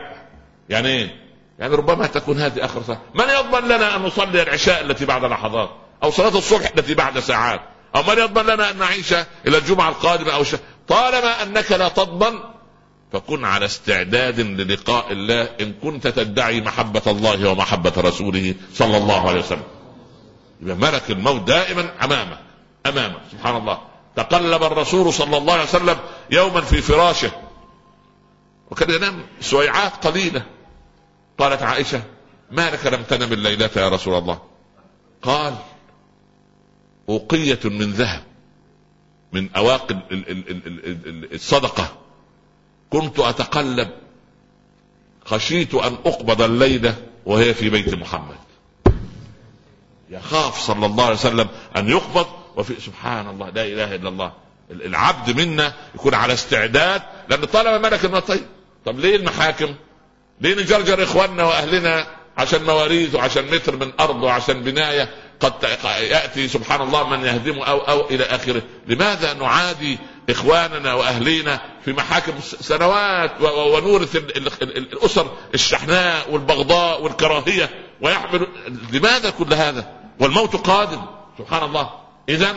يعني 0.69 0.87
إيه؟ 0.89 1.15
يعني 1.59 1.75
ربما 1.75 2.07
تكون 2.07 2.39
هذه 2.39 2.65
آخر 2.65 2.83
صلاة. 2.83 3.01
من 3.15 3.25
يضمن 3.39 3.67
لنا 3.67 3.95
أن 3.95 4.01
نصلي 4.01 4.41
العشاء 4.41 4.81
التي 4.81 5.05
بعد 5.05 5.25
لحظات 5.25 5.69
أو 6.03 6.11
صلاة 6.11 6.37
الصبح 6.37 6.71
التي 6.77 6.93
بعد 6.93 7.19
ساعات. 7.19 7.61
أو 7.95 8.03
من 8.03 8.17
يضمن 8.17 8.45
لنا 8.45 8.71
أن 8.71 8.77
نعيش 8.77 9.13
إلى 9.47 9.57
الجمعة 9.57 9.89
القادمة 9.89 10.31
أو 10.31 10.43
شيء. 10.43 10.59
طالما 10.87 11.43
أنك 11.43 11.71
لا 11.71 11.89
تضمن 11.89 12.39
فكن 13.11 13.45
على 13.45 13.65
استعداد 13.65 14.39
للقاء 14.39 15.11
الله 15.11 15.49
إن 15.61 15.73
كنت 15.73 16.07
تدعي 16.07 16.61
محبة 16.61 17.01
الله 17.07 17.49
ومحبة 17.49 17.93
رسوله 17.97 18.55
صلى 18.73 18.97
الله 18.97 19.29
عليه 19.29 19.39
وسلم. 19.39 19.63
يبقى 20.61 20.75
ملك 20.75 21.11
الموت 21.11 21.41
دائما 21.41 21.91
أمامك. 22.03 22.39
أمامك. 22.85 23.21
سبحان 23.31 23.55
الله. 23.55 23.81
تقلب 24.15 24.63
الرسول 24.63 25.13
صلى 25.13 25.37
الله 25.37 25.53
عليه 25.53 25.63
وسلم 25.63 25.97
يوما 26.31 26.61
في 26.61 26.81
فراشه. 26.81 27.31
وكان 28.71 28.89
ينام 28.89 29.25
سويعات 29.41 30.07
قليلة. 30.07 30.43
قالت 31.39 31.63
عائشة 31.63 32.01
ما 32.51 32.69
لك 32.69 32.85
لم 32.85 33.03
تنم 33.03 33.33
الليلة 33.33 33.69
يا 33.75 33.89
رسول 33.89 34.13
الله؟ 34.17 34.41
قال 35.23 35.55
أوقية 37.09 37.59
من 37.65 37.91
ذهب 37.91 38.23
من 39.33 39.49
أواقي 39.55 39.95
الصدقة. 41.33 41.97
كنت 42.89 43.19
أتقلب 43.19 43.89
خشيت 45.25 45.75
أن 45.75 45.93
أقبض 45.93 46.41
الليلة 46.41 46.95
وهي 47.25 47.53
في 47.53 47.69
بيت 47.69 47.93
محمد. 47.93 48.37
يخاف 50.09 50.59
صلى 50.59 50.85
الله 50.85 51.03
عليه 51.03 51.15
وسلم 51.15 51.47
أن 51.77 51.89
يقبض 51.89 52.27
وفي 52.55 52.81
سبحان 52.81 53.27
الله 53.29 53.49
لا 53.49 53.65
إله 53.65 53.95
إلا 53.95 54.09
الله. 54.09 54.33
العبد 54.71 55.39
منا 55.41 55.73
يكون 55.95 56.13
على 56.13 56.33
استعداد 56.33 57.01
لأن 57.29 57.45
طالما 57.45 57.77
ملك 57.77 58.05
الموت 58.05 58.27
طيب. 58.27 58.45
طب 58.85 58.99
ليه 58.99 59.15
المحاكم؟ 59.15 59.75
ليه 60.41 60.55
نجرجر 60.55 61.03
إخواننا 61.03 61.43
وأهلنا 61.43 62.07
عشان 62.37 62.63
مواريث 62.63 63.15
وعشان 63.15 63.45
متر 63.45 63.75
من 63.75 63.91
أرض 63.99 64.23
وعشان 64.23 64.61
بناية؟ 64.63 65.09
قد 65.39 65.53
يأتي 66.01 66.47
سبحان 66.47 66.81
الله 66.81 67.09
من 67.09 67.25
يهدمه 67.25 67.65
أو 67.65 67.79
أو 67.79 68.09
إلى 68.09 68.23
آخره، 68.23 68.61
لماذا 68.87 69.33
نعادي 69.33 69.97
إخواننا 70.29 70.93
وأهلينا 70.93 71.61
في 71.85 71.93
محاكم 71.93 72.33
سنوات 72.41 73.41
ونورث 73.41 74.15
الأسر 74.61 75.31
الشحناء 75.53 76.31
والبغضاء 76.31 77.01
والكراهية؟ 77.01 77.69
ويحمل 78.01 78.47
لماذا 78.93 79.29
كل 79.29 79.53
هذا؟ 79.53 79.93
والموت 80.19 80.55
قادم. 80.55 81.01
سبحان 81.37 81.63
الله، 81.63 81.89
اذا 82.29 82.55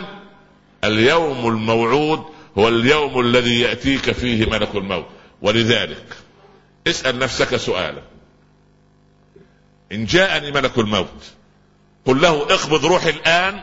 اليوم 0.85 1.49
الموعود 1.49 2.25
هو 2.59 2.69
اليوم 2.69 3.21
الذي 3.21 3.61
يأتيك 3.61 4.13
فيه 4.13 4.47
ملك 4.47 4.75
الموت، 4.75 5.07
ولذلك 5.43 6.07
اسأل 6.87 7.19
نفسك 7.19 7.57
سؤالا. 7.57 8.03
إن 9.93 10.05
جاءني 10.05 10.53
ملك 10.53 10.79
الموت 10.79 11.33
قل 12.07 12.21
له 12.21 12.43
اقبض 12.43 12.87
روحي 12.87 13.11
الآن 13.11 13.55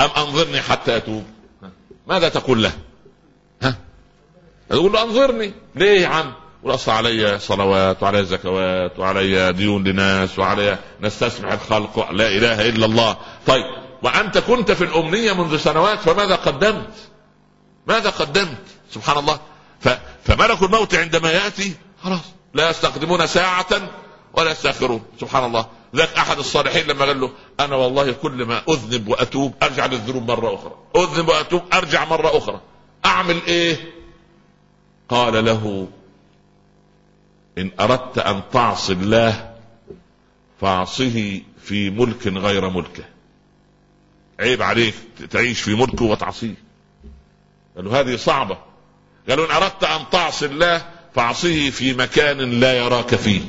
أم 0.00 0.10
أنظرني 0.16 0.60
حتى 0.60 0.96
أتوب؟ 0.96 1.24
ماذا 2.06 2.28
تقول 2.28 2.62
له؟ 2.62 2.72
ها؟ 3.62 3.76
تقول 4.70 4.92
له 4.92 5.02
أنظرني. 5.02 5.52
ليه 5.74 6.00
يا 6.00 6.08
عم؟ 6.08 6.32
يقول 6.60 6.74
أصل 6.74 6.92
علي 6.92 7.38
صلوات 7.38 8.02
وعلي 8.02 8.24
زكوات 8.24 8.98
وعلي 8.98 9.52
ديون 9.52 9.84
لناس 9.84 10.38
وعلي 10.38 10.78
نستسمح 11.00 11.52
الخلق 11.52 12.10
لا 12.10 12.28
إله 12.28 12.68
إلا 12.68 12.86
الله. 12.86 13.16
طيب 13.46 13.64
وأنت 14.02 14.38
كنت 14.38 14.72
في 14.72 14.84
الأمنية 14.84 15.32
منذ 15.32 15.56
سنوات 15.58 15.98
فماذا 15.98 16.34
قدمت؟ 16.34 16.92
ماذا 17.86 18.10
قدمت؟ 18.10 18.62
سبحان 18.94 19.18
الله. 19.18 19.40
فملك 20.24 20.62
الموت 20.62 20.94
عندما 20.94 21.30
يأتي 21.30 21.74
خلاص 22.02 22.20
لا 22.54 22.70
يستخدمون 22.70 23.26
ساعة 23.26 23.90
ولا 24.34 24.50
يستأخرون. 24.50 25.02
سبحان 25.20 25.44
الله. 25.44 25.66
ذاك 25.96 26.08
أحد 26.18 26.38
الصالحين 26.38 26.86
لما 26.86 27.04
قال 27.04 27.20
له 27.20 27.30
أنا 27.60 27.76
والله 27.76 28.12
كل 28.12 28.44
ما 28.44 28.62
أذنب 28.68 29.08
وأتوب 29.08 29.54
أرجع 29.62 29.86
للذنوب 29.86 30.30
مرة 30.30 30.54
أخرى. 30.54 30.74
أذنب 30.96 31.28
وأتوب 31.28 31.62
أرجع 31.72 32.04
مرة 32.04 32.36
أخرى. 32.38 32.60
أعمل 33.06 33.42
إيه؟ 33.46 33.92
قال 35.08 35.44
له 35.44 35.88
إن 37.58 37.70
أردت 37.80 38.18
أن 38.18 38.42
تعصي 38.52 38.92
الله 38.92 39.54
فاعصه 40.60 41.40
في 41.62 41.90
ملك 41.90 42.26
غير 42.26 42.70
ملكه. 42.70 43.04
عيب 44.40 44.62
عليك 44.62 44.94
تعيش 45.30 45.60
في 45.60 45.74
ملكه 45.74 46.04
وتعصيه. 46.04 46.54
قالوا 47.76 48.00
هذه 48.00 48.16
صعبة. 48.16 48.58
قالوا 49.28 49.46
إن 49.46 49.50
أردت 49.50 49.84
أن 49.84 50.00
تعصي 50.12 50.46
الله 50.46 50.86
فاعصه 51.14 51.70
في 51.70 51.94
مكان 51.94 52.60
لا 52.60 52.72
يراك 52.78 53.14
فيه. 53.14 53.40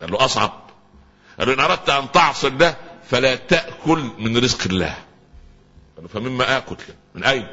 قال 0.00 0.12
له 0.12 0.24
أصعب. 0.24 0.52
قالوا 1.38 1.54
إن 1.54 1.60
أردت 1.60 1.90
أن 1.90 2.12
تعصي 2.12 2.46
الله 2.46 2.76
فلا 3.10 3.34
تأكل 3.34 4.10
من 4.18 4.38
رزق 4.38 4.66
الله. 4.66 4.94
قالوا 5.96 6.08
فمما 6.08 6.56
آكل؟ 6.56 6.76
من 7.14 7.24
أين؟ 7.24 7.46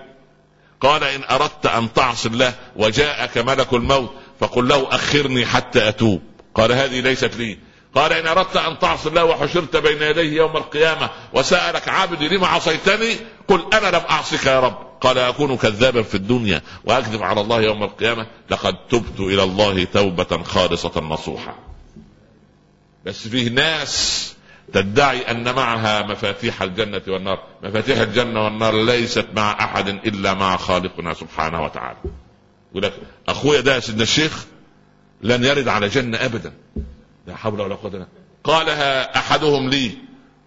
قال 0.82 1.04
إن 1.04 1.24
أردت 1.32 1.66
أن 1.66 1.94
تعصي 1.94 2.28
الله 2.28 2.54
وجاءك 2.76 3.38
ملك 3.38 3.74
الموت 3.74 4.14
فقل 4.40 4.68
له 4.68 4.96
أخرني 4.96 5.46
حتى 5.46 5.90
أتوب. 5.90 6.22
قال 6.56 6.72
هذه 6.72 7.00
ليست 7.00 7.36
لي. 7.36 7.58
قال 7.96 8.14
إن 8.14 8.28
أردت 8.28 8.58
أن 8.58 8.80
تعصي 8.80 9.10
الله 9.10 9.26
وحشرت 9.26 9.78
بين 9.78 10.02
يديه 10.02 10.38
يوم 10.38 10.58
القيامة 10.58 11.10
وسألك 11.34 11.88
عبدي 11.88 12.28
لما 12.28 12.48
عصيتني؟ 12.48 13.16
قل 13.48 13.74
أنا 13.74 13.98
لم 13.98 14.04
أعصك 14.10 14.46
يا 14.46 14.60
رب. 14.60 14.78
قال 15.02 15.18
أكون 15.18 15.58
كذابا 15.58 16.04
في 16.04 16.16
الدنيا 16.16 16.62
وأكذب 16.86 17.24
على 17.24 17.42
الله 17.42 17.62
يوم 17.62 17.84
القيامة. 17.84 18.28
لقد 18.50 18.74
تبت 18.90 19.20
إلى 19.20 19.44
الله 19.44 19.84
توبة 19.84 20.44
خالصة 20.44 21.02
نصوحا. 21.02 21.73
بس 23.06 23.28
فيه 23.28 23.50
ناس 23.50 24.34
تدعي 24.74 25.22
أن 25.32 25.56
معها 25.56 26.02
مفاتيح 26.02 26.62
الجنة 26.62 27.02
والنار. 27.08 27.44
مفاتيح 27.64 28.00
الجنة 28.00 28.44
والنار 28.46 28.84
ليست 28.86 29.28
مع 29.36 29.52
أحد 29.64 29.88
إلا 29.88 30.34
مع 30.34 30.58
خالقنا 30.58 31.14
سبحانه 31.14 31.64
وتعالى. 31.64 31.98
يقول 32.72 32.84
لك 32.84 32.94
أخويا 33.28 33.62
ده 33.62 33.80
سيدنا 33.80 34.04
الشيخ 34.04 34.46
لن 35.22 35.44
يرد 35.44 35.68
على 35.68 35.88
جنة 35.88 36.18
أبدا. 36.26 36.54
لا 37.28 37.36
حول 37.36 37.62
ولا 37.62 37.76
قوة 37.76 37.92
إلا 37.94 38.08
قالها 38.44 39.18
أحدهم 39.18 39.70
لي. 39.70 39.92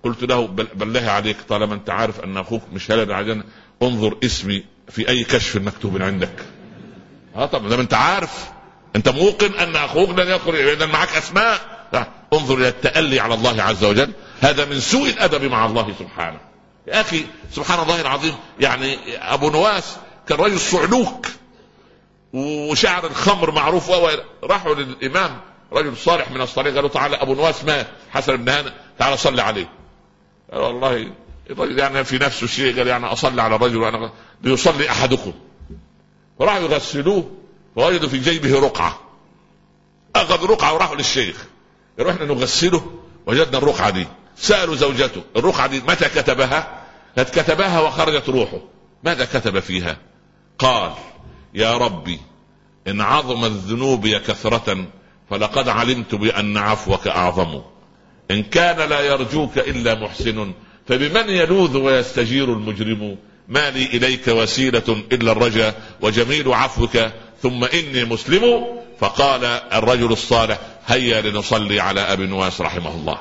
قلت 0.03 0.25
له 0.25 0.47
بالله 0.47 1.11
عليك 1.11 1.37
طالما 1.49 1.75
أنت 1.75 1.91
عارف 1.91 2.21
أن 2.21 2.37
أخوك 2.37 2.63
مش 2.73 2.91
هلد 2.91 3.11
عجل 3.11 3.45
انظر 3.83 4.17
اسمي 4.25 4.65
في 4.89 5.09
أي 5.09 5.25
كشف 5.25 5.57
مكتوب 5.57 6.03
عندك. 6.03 6.45
آه 7.37 7.47
طب 7.47 7.65
ما 7.65 7.81
أنت 7.81 7.95
عارف 7.95 8.51
أنت 8.97 9.09
موقن 9.09 9.55
أن 9.55 9.77
أخوك 9.77 10.11
لن 10.11 10.29
يدخل 10.29 10.55
اذا 10.55 10.87
معك 10.87 11.09
أسماء. 11.09 11.77
انظر 12.37 12.55
إلى 12.55 12.69
التألي 12.69 13.21
على 13.21 13.35
الله 13.35 13.63
عز 13.63 13.85
وجل. 13.85 14.13
هذا 14.41 14.65
من 14.65 14.81
سوء 14.81 15.09
الأدب 15.09 15.45
مع 15.45 15.67
الله 15.67 15.95
سبحانه. 15.99 16.41
يا 16.87 17.01
أخي 17.01 17.27
سبحان 17.53 17.83
الله 17.83 18.01
العظيم 18.01 18.35
يعني 18.61 18.99
أبو 19.17 19.51
نواس 19.51 19.97
كان 20.29 20.39
رجل 20.39 20.61
صعلوك 20.61 21.27
وشعر 22.33 23.07
الخمر 23.07 23.51
معروف 23.51 23.91
راحوا 24.45 24.75
للإمام. 24.75 25.41
رجل 25.73 25.97
صالح 25.97 26.31
من 26.31 26.41
الصالحين 26.41 26.75
قالوا 26.75 26.89
تعالى 26.89 27.17
أبو 27.17 27.35
نواس 27.35 27.65
مات 27.65 27.87
حسن 28.11 28.37
بن 28.37 28.49
هانئ 28.49 28.71
تعالى 28.99 29.17
صلي 29.17 29.43
عليه. 29.43 29.69
قال 30.53 30.61
والله 30.61 31.13
الرجل 31.51 31.79
يعني 31.79 32.05
في 32.05 32.19
نفسه 32.19 32.47
شيء 32.47 32.79
قال 32.79 32.87
يعني 32.87 33.07
أصلي 33.07 33.43
على 33.43 33.57
الرجل 33.57 33.77
وأنا 33.77 34.13
ليصلي 34.43 34.91
أحدكم. 34.91 35.33
فراحوا 36.39 36.61
يغسلوه 36.61 37.31
فوجدوا 37.77 38.09
في 38.09 38.19
جيبه 38.19 38.61
رقعة. 38.61 39.01
اخذ 40.17 40.47
رقعة 40.47 40.75
وراحوا 40.75 40.97
للشيخ. 40.97 41.47
رحنا 42.01 42.25
نغسله 42.25 42.83
وجدنا 43.27 43.59
الرقعه 43.59 43.91
دي 43.91 44.07
سألوا 44.37 44.75
زوجته 44.75 45.23
الرقعه 45.37 45.67
دي 45.67 45.81
متى 45.81 46.09
كتبها؟ 46.09 46.83
قد 47.19 47.25
كتبها 47.25 47.81
وخرجت 47.81 48.29
روحه. 48.29 48.59
ماذا 49.05 49.25
كتب 49.25 49.61
فيها؟ 49.61 49.97
قال 50.59 50.93
يا 51.55 51.77
ربي 51.77 52.21
إن 52.89 53.01
عظمت 53.01 53.51
ذنوبي 53.51 54.19
كثرة 54.19 54.87
فلقد 55.31 55.69
علمت 55.69 56.15
بأن 56.15 56.57
عفوك 56.57 57.09
أعظم. 57.09 57.63
إن 58.31 58.43
كان 58.43 58.89
لا 58.89 59.01
يرجوك 59.01 59.59
إلا 59.59 59.95
محسن 59.95 60.53
فبمن 60.87 61.31
يلوذ 61.31 61.77
ويستجير 61.77 62.53
المجرم؟ 62.53 63.17
ما 63.49 63.71
لي 63.71 63.85
إليك 63.85 64.29
وسيلة 64.29 65.05
إلا 65.13 65.33
الرجا 65.33 65.75
وجميل 66.01 66.53
عفوك 66.53 66.99
ثم 67.43 67.65
إني 67.65 68.05
مسلم؟ 68.05 68.65
فقال 69.01 69.45
الرجل 69.73 70.13
الصالح 70.13 70.59
هيا 70.87 71.21
لنصلي 71.21 71.81
على 71.81 72.01
أبي 72.01 72.27
نواس 72.27 72.61
رحمه 72.61 72.91
الله. 72.91 73.19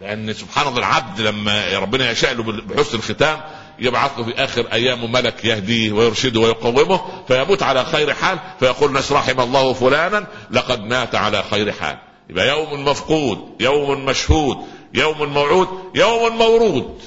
لأن 0.00 0.32
سبحان 0.32 0.68
الله 0.68 0.78
العبد 0.78 1.20
لما 1.20 1.78
ربنا 1.78 2.10
يشاء 2.10 2.34
له 2.34 2.42
بحسن 2.42 2.98
الختام 2.98 3.40
يبعث 3.78 4.18
له 4.18 4.24
في 4.24 4.34
آخر 4.44 4.66
ايامه 4.72 5.06
ملك 5.06 5.44
يهديه 5.44 5.92
ويرشده 5.92 6.40
ويقومه 6.40 7.00
فيموت 7.28 7.62
على 7.62 7.84
خير 7.84 8.14
حال 8.14 8.38
فيقول 8.60 8.92
ناس 8.92 9.12
رحم 9.12 9.40
الله 9.40 9.72
فلانا 9.72 10.26
لقد 10.50 10.80
مات 10.80 11.14
على 11.14 11.42
خير 11.50 11.72
حال. 11.72 11.98
يبقى 12.30 12.48
يوم 12.48 12.84
مفقود 12.84 13.38
يوم 13.60 14.04
مشهود 14.04 14.56
يوم 14.94 15.32
موعود 15.34 15.68
يوم 15.94 16.38
مورود. 16.38 17.00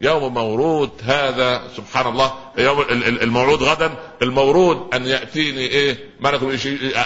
يوم 0.00 0.34
مورود 0.34 0.90
هذا 1.02 1.62
سبحان 1.76 2.06
الله 2.06 2.34
يوم 2.58 2.84
الموعود 3.22 3.62
غدا 3.62 3.94
المورود 4.22 4.94
أن 4.94 5.06
يأتيني 5.06 5.66
إيه؟ 5.66 5.98
ملك 6.20 6.42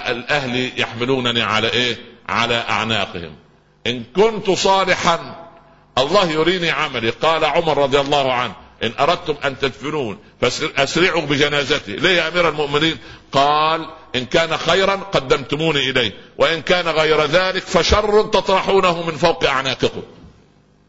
الأهل 0.08 0.70
يحملونني 0.76 1.42
على 1.42 1.68
إيه؟ 1.68 1.96
على 2.28 2.54
أعناقهم. 2.54 3.32
إن 3.86 4.04
كنت 4.16 4.50
صالحا 4.50 5.46
الله 5.98 6.30
يريني 6.30 6.70
عملي. 6.70 7.10
قال 7.10 7.44
عمر 7.44 7.78
رضي 7.78 8.00
الله 8.00 8.32
عنه 8.32 8.54
إن 8.82 8.92
أردتم 9.00 9.34
أن 9.44 9.58
تدفنون 9.58 10.18
فاسرعوا 10.40 11.22
بجنازتي. 11.22 11.96
ليه 11.96 12.16
يا 12.16 12.28
أمير 12.28 12.48
المؤمنين؟ 12.48 12.98
قال 13.32 13.86
إن 14.14 14.24
كان 14.24 14.56
خيرا 14.56 14.94
قدمتموني 14.94 15.90
إليه 15.90 16.12
وإن 16.38 16.62
كان 16.62 16.88
غير 16.88 17.24
ذلك 17.24 17.62
فشر 17.62 18.22
تطرحونه 18.22 19.02
من 19.02 19.16
فوق 19.16 19.44
أعناقكم. 19.44 20.02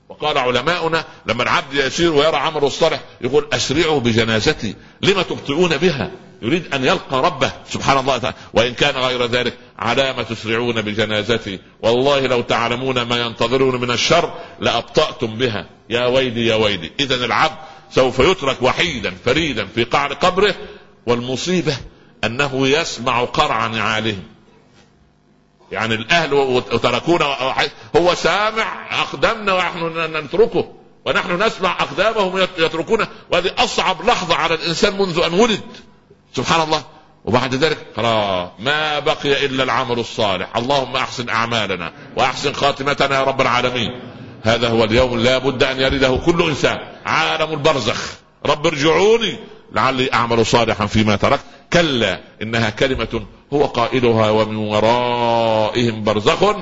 وقال 0.09 0.37
علماؤنا 0.37 1.05
لما 1.25 1.43
العبد 1.43 1.73
يسير 1.73 2.13
ويرى 2.13 2.37
عمله 2.37 2.67
الصالح 2.67 2.99
يقول 3.21 3.47
أسرعوا 3.53 3.99
بجنازتي 3.99 4.75
لما 5.01 5.23
تبطئون 5.23 5.77
بها؟ 5.77 6.11
يريد 6.41 6.73
أن 6.73 6.85
يلقى 6.85 7.21
ربه 7.21 7.51
سبحان 7.69 7.97
الله 7.97 8.17
تعالى. 8.17 8.35
وإن 8.53 8.73
كان 8.73 8.95
غير 8.95 9.25
ذلك 9.25 9.57
على 9.79 10.13
ما 10.13 10.23
تسرعون 10.23 10.81
بجنازتي؟ 10.81 11.59
والله 11.81 12.19
لو 12.19 12.41
تعلمون 12.41 13.01
ما 13.01 13.17
ينتظرون 13.17 13.81
من 13.81 13.91
الشر 13.91 14.33
لأبطأتم 14.59 15.37
بها. 15.37 15.69
يا 15.89 16.05
ويلي 16.05 16.45
يا 16.45 16.55
ويلي. 16.55 16.91
اذا 16.99 17.25
العبد 17.25 17.57
سوف 17.91 18.19
يترك 18.19 18.61
وحيدا 18.61 19.13
فريدا 19.25 19.67
في 19.75 19.83
قعر 19.83 20.13
قبره 20.13 20.55
والمصيبة 21.05 21.77
أنه 22.23 22.67
يسمع 22.67 23.23
قرع 23.23 23.67
نعالهم 23.67 24.23
يعني 25.71 25.95
الأهل 25.95 26.33
وتركونا 26.33 27.25
هو 27.95 28.15
سامع 28.15 29.01
أقدامنا 29.01 29.53
ونحن 29.53 30.15
نتركه 30.17 30.71
ونحن 31.05 31.43
نسمع 31.43 31.71
أقدامهم 31.81 32.47
يتركونا. 32.57 33.07
وهذه 33.31 33.51
أصعب 33.57 34.05
لحظة 34.05 34.35
على 34.35 34.53
الإنسان 34.53 34.97
منذ 34.97 35.19
أن 35.19 35.33
ولد. 35.33 35.61
سبحان 36.35 36.61
الله. 36.61 36.83
وبعد 37.25 37.55
ذلك 37.55 37.77
ما 38.59 38.99
بقي 38.99 39.45
إلا 39.45 39.63
العمل 39.63 39.99
الصالح. 39.99 40.57
اللهم 40.57 40.95
أحسن 40.95 41.29
أعمالنا 41.29 41.93
وأحسن 42.17 42.53
خاتمتنا 42.53 43.15
يا 43.15 43.23
رب 43.23 43.41
العالمين. 43.41 44.01
هذا 44.43 44.69
هو 44.69 44.83
اليوم 44.83 45.19
لا 45.19 45.37
بد 45.37 45.63
أن 45.63 45.79
يرده 45.79 46.17
كل 46.25 46.41
إنسان. 46.49 46.77
عالم 47.05 47.51
البرزخ. 47.51 48.13
رب 48.45 48.67
ارجعوني 48.67 49.39
لعلي 49.71 50.13
أعمل 50.13 50.45
صالحا 50.45 50.85
فيما 50.85 51.15
تركت. 51.15 51.45
كلا 51.73 52.19
إنها 52.41 52.69
كلمة 52.69 53.21
هو 53.53 53.65
قائلها 53.65 54.29
ومن 54.29 54.55
ورائهم 54.55 56.03
برزخ 56.03 56.55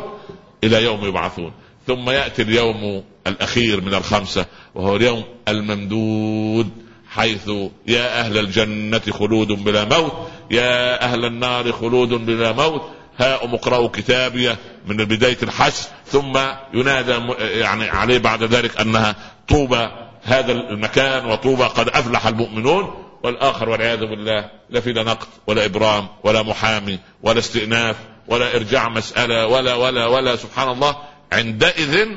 إلى 0.64 0.84
يوم 0.84 1.06
يبعثون. 1.06 1.51
ثم 1.88 2.10
يأتي 2.10 2.41
اليوم 2.41 3.04
الأخير 3.28 3.82
من 3.82 3.93
الخمسة 3.93 4.45
وهو 4.76 4.95
اليوم 4.95 5.24
الممدود 5.47 6.70
حيث 7.10 7.51
يا 7.88 8.20
أهل 8.20 8.38
الجنة 8.38 9.01
خلود 9.12 9.47
بلا 9.47 9.86
موت 9.86 10.14
يا 10.51 11.04
أهل 11.04 11.26
النار 11.26 11.72
خلود 11.72 12.10
بلا 12.10 12.51
موت. 12.51 12.82
هاؤم 13.18 13.54
اقرأوا 13.54 13.88
كتابي 13.88 14.56
من 14.88 14.97
بداية 14.97 15.38
الحشر. 15.43 15.88
ثم 16.06 16.39
ينادى 16.74 17.20
يعني 17.39 17.89
عليه 17.89 18.18
بعد 18.18 18.43
ذلك 18.43 18.82
أنها 18.82 19.16
طوبى 19.47 19.88
هذا 20.24 20.51
المكان 20.51 21.26
وطوبى 21.26 21.64
قد 21.64 21.89
أفلح 21.89 22.28
المؤمنون. 22.28 23.03
والآخر 23.24 23.70
والعياذ 23.70 24.00
بالله 24.00 24.50
لا 24.70 24.80
في 24.80 24.94
لا 24.94 25.04
نقد 25.04 25.28
ولا 25.48 25.66
إبرام 25.66 26.08
ولا 26.24 26.44
محامي 26.44 27.00
ولا 27.24 27.40
استئناف 27.40 27.96
ولا 28.28 28.56
إرجاع 28.56 28.90
مسألة 28.90 29.48
ولا 29.48 29.74
ولا 29.76 30.08
ولا 30.08 30.36
سبحان 30.36 30.70
الله. 30.70 30.96
عندئذ 31.32 32.08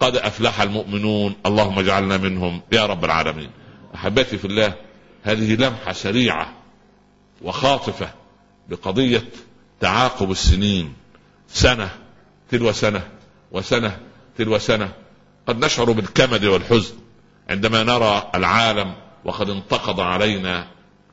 قد 0.00 0.16
أفلح 0.16 0.60
المؤمنون. 0.60 1.34
اللهم 1.46 1.78
اجعلنا 1.78 2.16
منهم 2.16 2.62
يا 2.72 2.86
رب 2.86 3.04
العالمين. 3.04 3.50
أحبتي 3.94 4.38
في 4.38 4.44
الله 4.44 4.74
هذه 5.22 5.54
لمحة 5.54 5.92
سريعة 5.92 6.52
وخاطفة 7.42 8.10
بقضية 8.68 9.24
تعاقب 9.80 10.30
السنين. 10.30 10.94
سنة 11.48 11.90
تلو 12.50 12.72
سنة 12.72 13.02
وسنة 13.52 13.98
تلو 14.38 14.58
سنة. 14.58 14.92
قد 15.46 15.64
نشعر 15.64 15.92
بالكمد 15.92 16.44
والحزن 16.44 16.94
عندما 17.50 17.82
نرى 17.82 18.30
العالم 18.34 18.94
وقد 19.28 19.50
انتقض 19.50 20.00
علينا 20.00 20.66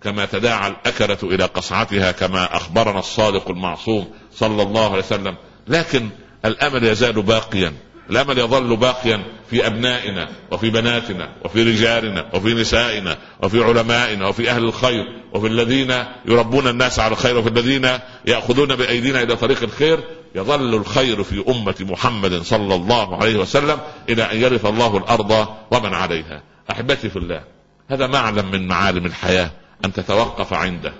كما 0.03 0.25
تداعى 0.25 0.71
الأكلة 0.71 1.17
إلى 1.23 1.43
قصعتها 1.43 2.11
كما 2.11 2.55
أخبرنا 2.55 2.99
الصادق 2.99 3.49
المعصوم 3.49 4.07
صلى 4.33 4.63
الله 4.63 4.85
عليه 4.89 5.03
وسلم. 5.03 5.35
لكن 5.67 6.09
الأمل 6.45 6.83
يزال 6.83 7.21
باقيا. 7.21 7.73
الأمل 8.09 8.37
يظل 8.37 8.75
باقيا 8.75 9.23
في 9.49 9.67
أبنائنا 9.67 10.29
وفي 10.51 10.69
بناتنا 10.69 11.29
وفي 11.45 11.63
رجالنا 11.63 12.29
وفي 12.33 12.53
نسائنا 12.53 13.17
وفي 13.43 13.63
علمائنا 13.63 14.27
وفي 14.27 14.49
أهل 14.49 14.63
الخير 14.63 15.03
وفي 15.33 15.47
الذين 15.47 16.03
يربون 16.25 16.67
الناس 16.67 16.99
على 16.99 17.11
الخير 17.11 17.37
وفي 17.37 17.49
الذين 17.49 17.89
يأخذون 18.25 18.75
بأيدينا 18.75 19.23
إلى 19.23 19.35
طريق 19.35 19.63
الخير. 19.63 19.99
يظل 20.35 20.75
الخير 20.75 21.23
في 21.23 21.43
أمة 21.49 21.75
محمد 21.79 22.41
صلى 22.41 22.75
الله 22.75 23.15
عليه 23.15 23.37
وسلم 23.37 23.79
إلى 24.09 24.23
أن 24.23 24.41
يرث 24.41 24.65
الله 24.65 24.97
الأرض 24.97 25.47
ومن 25.71 25.93
عليها. 25.93 26.43
أحبتي 26.71 27.09
في 27.09 27.15
الله 27.15 27.54
هذا 27.89 28.07
معلم 28.07 28.51
من 28.51 28.67
معالم 28.67 29.05
الحياة 29.05 29.51
أن 29.85 29.93
تتوقف 29.93 30.53
عنده 30.53 30.93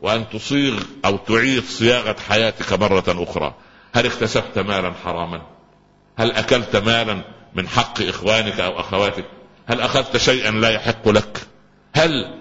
وأن 0.00 0.28
تصيغ 0.28 0.82
أو 1.04 1.16
تعيد 1.16 1.64
صياغة 1.64 2.16
حياتك 2.28 2.72
مرة 2.72 3.04
أخرى. 3.08 3.54
هل 3.92 4.06
اكتسبت 4.06 4.58
مالا 4.58 4.92
حراما؟ 5.04 5.42
هل 6.18 6.32
أكلت 6.32 6.76
مالا 6.76 7.22
من 7.54 7.68
حق 7.68 8.02
إخوانك 8.02 8.60
أو 8.60 8.80
أخواتك؟ 8.80 9.24
هل 9.66 9.80
أخذت 9.80 10.16
شيئا 10.16 10.50
لا 10.50 10.70
يحق 10.70 11.08
لك؟ 11.08 11.46
هل 11.94 12.38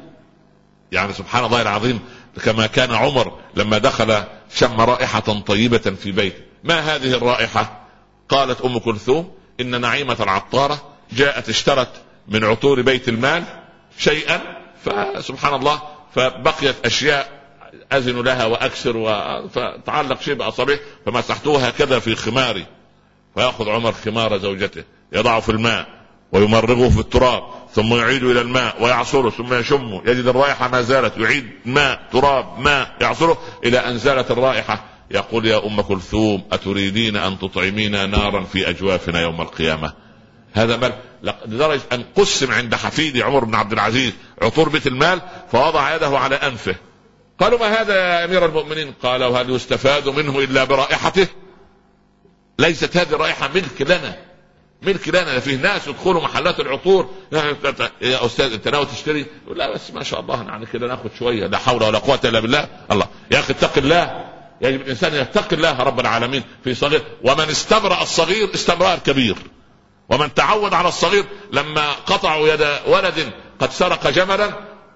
يعني 0.91 1.13
سبحان 1.13 1.45
الله 1.45 1.61
العظيم 1.61 1.99
كما 2.45 2.67
كان 2.67 2.91
عمر 2.91 3.39
لما 3.55 3.77
دخل 3.77 4.23
شم 4.55 4.81
رائحة 4.81 5.39
طيبة 5.39 5.77
في 5.77 6.11
بيته 6.11 6.41
ما 6.63 6.79
هذه 6.79 7.13
الرائحة؟ 7.13 7.87
قالت 8.29 8.61
أم 8.61 8.77
كلثوم 8.77 9.33
إن 9.59 9.81
نعيمة 9.81 10.17
العطارة 10.19 10.81
جاءت 11.11 11.49
اشترت 11.49 12.01
من 12.27 12.43
عطور 12.43 12.81
بيت 12.81 13.09
المال 13.09 13.60
شيئا 13.97 14.41
فسبحان 14.85 15.53
الله 15.53 15.81
فبقيت 16.15 16.85
أشياء 16.85 17.41
أزن 17.91 18.21
لها 18.21 18.45
وأكسر 18.45 18.93
فتعلق 19.49 20.21
شيء 20.21 20.33
بأصابعه 20.33 20.79
فمسحتوها 21.05 21.69
هكذا 21.69 21.99
في 21.99 22.15
خماري 22.15 22.65
فيأخذ 23.35 23.69
عمر 23.69 23.91
خمار 23.91 24.37
زوجته 24.37 24.83
يضعه 25.13 25.39
في 25.39 25.49
الماء 25.49 25.87
ويمرغه 26.31 26.89
في 26.89 26.99
التراب 26.99 27.43
ثم 27.73 27.95
يعيد 27.95 28.23
إلى 28.23 28.41
الماء 28.41 28.83
ويعصره 28.83 29.29
ثم 29.29 29.53
يشمه 29.53 30.01
يجد 30.05 30.27
الرائحة 30.27 30.67
ما 30.67 30.81
زالت 30.81 31.17
يعيد 31.17 31.51
ماء 31.65 32.07
تراب 32.11 32.59
ماء 32.59 32.95
يعصره 33.01 33.37
إلى 33.65 33.77
أن 33.77 33.97
زالت 33.97 34.31
الرائحة. 34.31 34.85
يقول 35.11 35.45
يا 35.45 35.65
أم 35.65 35.81
كلثوم 35.81 36.43
أتريدين 36.51 37.15
أن 37.15 37.39
تطعمينا 37.39 38.05
نارا 38.05 38.43
في 38.43 38.69
أجوافنا 38.69 39.21
يوم 39.21 39.41
القيامة؟ 39.41 39.93
هذا 40.53 40.77
مال 40.77 40.93
لدرجة 41.23 41.81
أن 41.91 42.03
قسم 42.15 42.51
عند 42.51 42.75
حفيدي 42.75 43.23
عمر 43.23 43.45
بن 43.45 43.55
عبد 43.55 43.73
العزيز 43.73 44.13
عطور 44.41 44.69
بيت 44.69 44.87
المال 44.87 45.21
فوضع 45.51 45.95
يده 45.95 46.19
على 46.19 46.35
أنفه. 46.35 46.75
قالوا 47.39 47.59
ما 47.59 47.81
هذا 47.81 47.95
يا 47.95 48.25
أمير 48.25 48.45
المؤمنين؟ 48.45 48.93
قال 49.03 49.23
وهل 49.23 49.49
يستفاد 49.49 50.09
منه 50.09 50.39
إلا 50.39 50.63
برائحته؟ 50.63 51.27
ليست 52.59 52.97
هذه 52.97 53.13
الرائحة 53.13 53.49
ملك 53.55 53.81
لنا. 53.81 54.17
ملك 54.81 55.07
لنا. 55.09 55.39
فيه 55.39 55.55
ناس 55.55 55.87
يدخلوا 55.87 56.21
محلات 56.21 56.59
العطور. 56.59 57.09
يا 58.01 58.25
أستاذ 58.25 58.53
أنت 58.53 58.67
ناوي 58.67 58.85
تشتري؟ 58.85 59.25
لا 59.55 59.73
بس 59.73 59.91
ما 59.91 60.03
شاء 60.03 60.19
الله 60.19 60.43
يعني 60.43 60.65
كده 60.65 60.87
ناخذ 60.87 61.09
شوية 61.19 61.47
لا 61.47 61.57
حول 61.57 61.83
ولا 61.83 61.99
قوة 61.99 62.19
إلا 62.25 62.39
بالله. 62.39 62.67
الله. 62.91 63.07
يا 63.31 63.39
أخي 63.39 63.53
اتق 63.53 63.77
الله. 63.77 64.25
يجب 64.61 64.81
الإنسان 64.81 65.15
يتقي 65.15 65.55
الله 65.55 65.83
رب 65.83 65.99
العالمين 65.99 66.43
في 66.63 66.73
صغير. 66.73 67.01
ومن 67.23 67.49
استبرأ 67.49 68.01
الصغير 68.01 68.53
استمرار 68.53 68.99
كبير. 68.99 69.35
ومن 70.11 70.33
تعود 70.33 70.73
على 70.73 70.87
الصغير 70.87 71.25
لما 71.53 71.91
قطعوا 71.91 72.47
يد 72.47 72.67
ولد 72.87 73.31
قد 73.59 73.71
سرق 73.71 74.09
جملا 74.09 74.53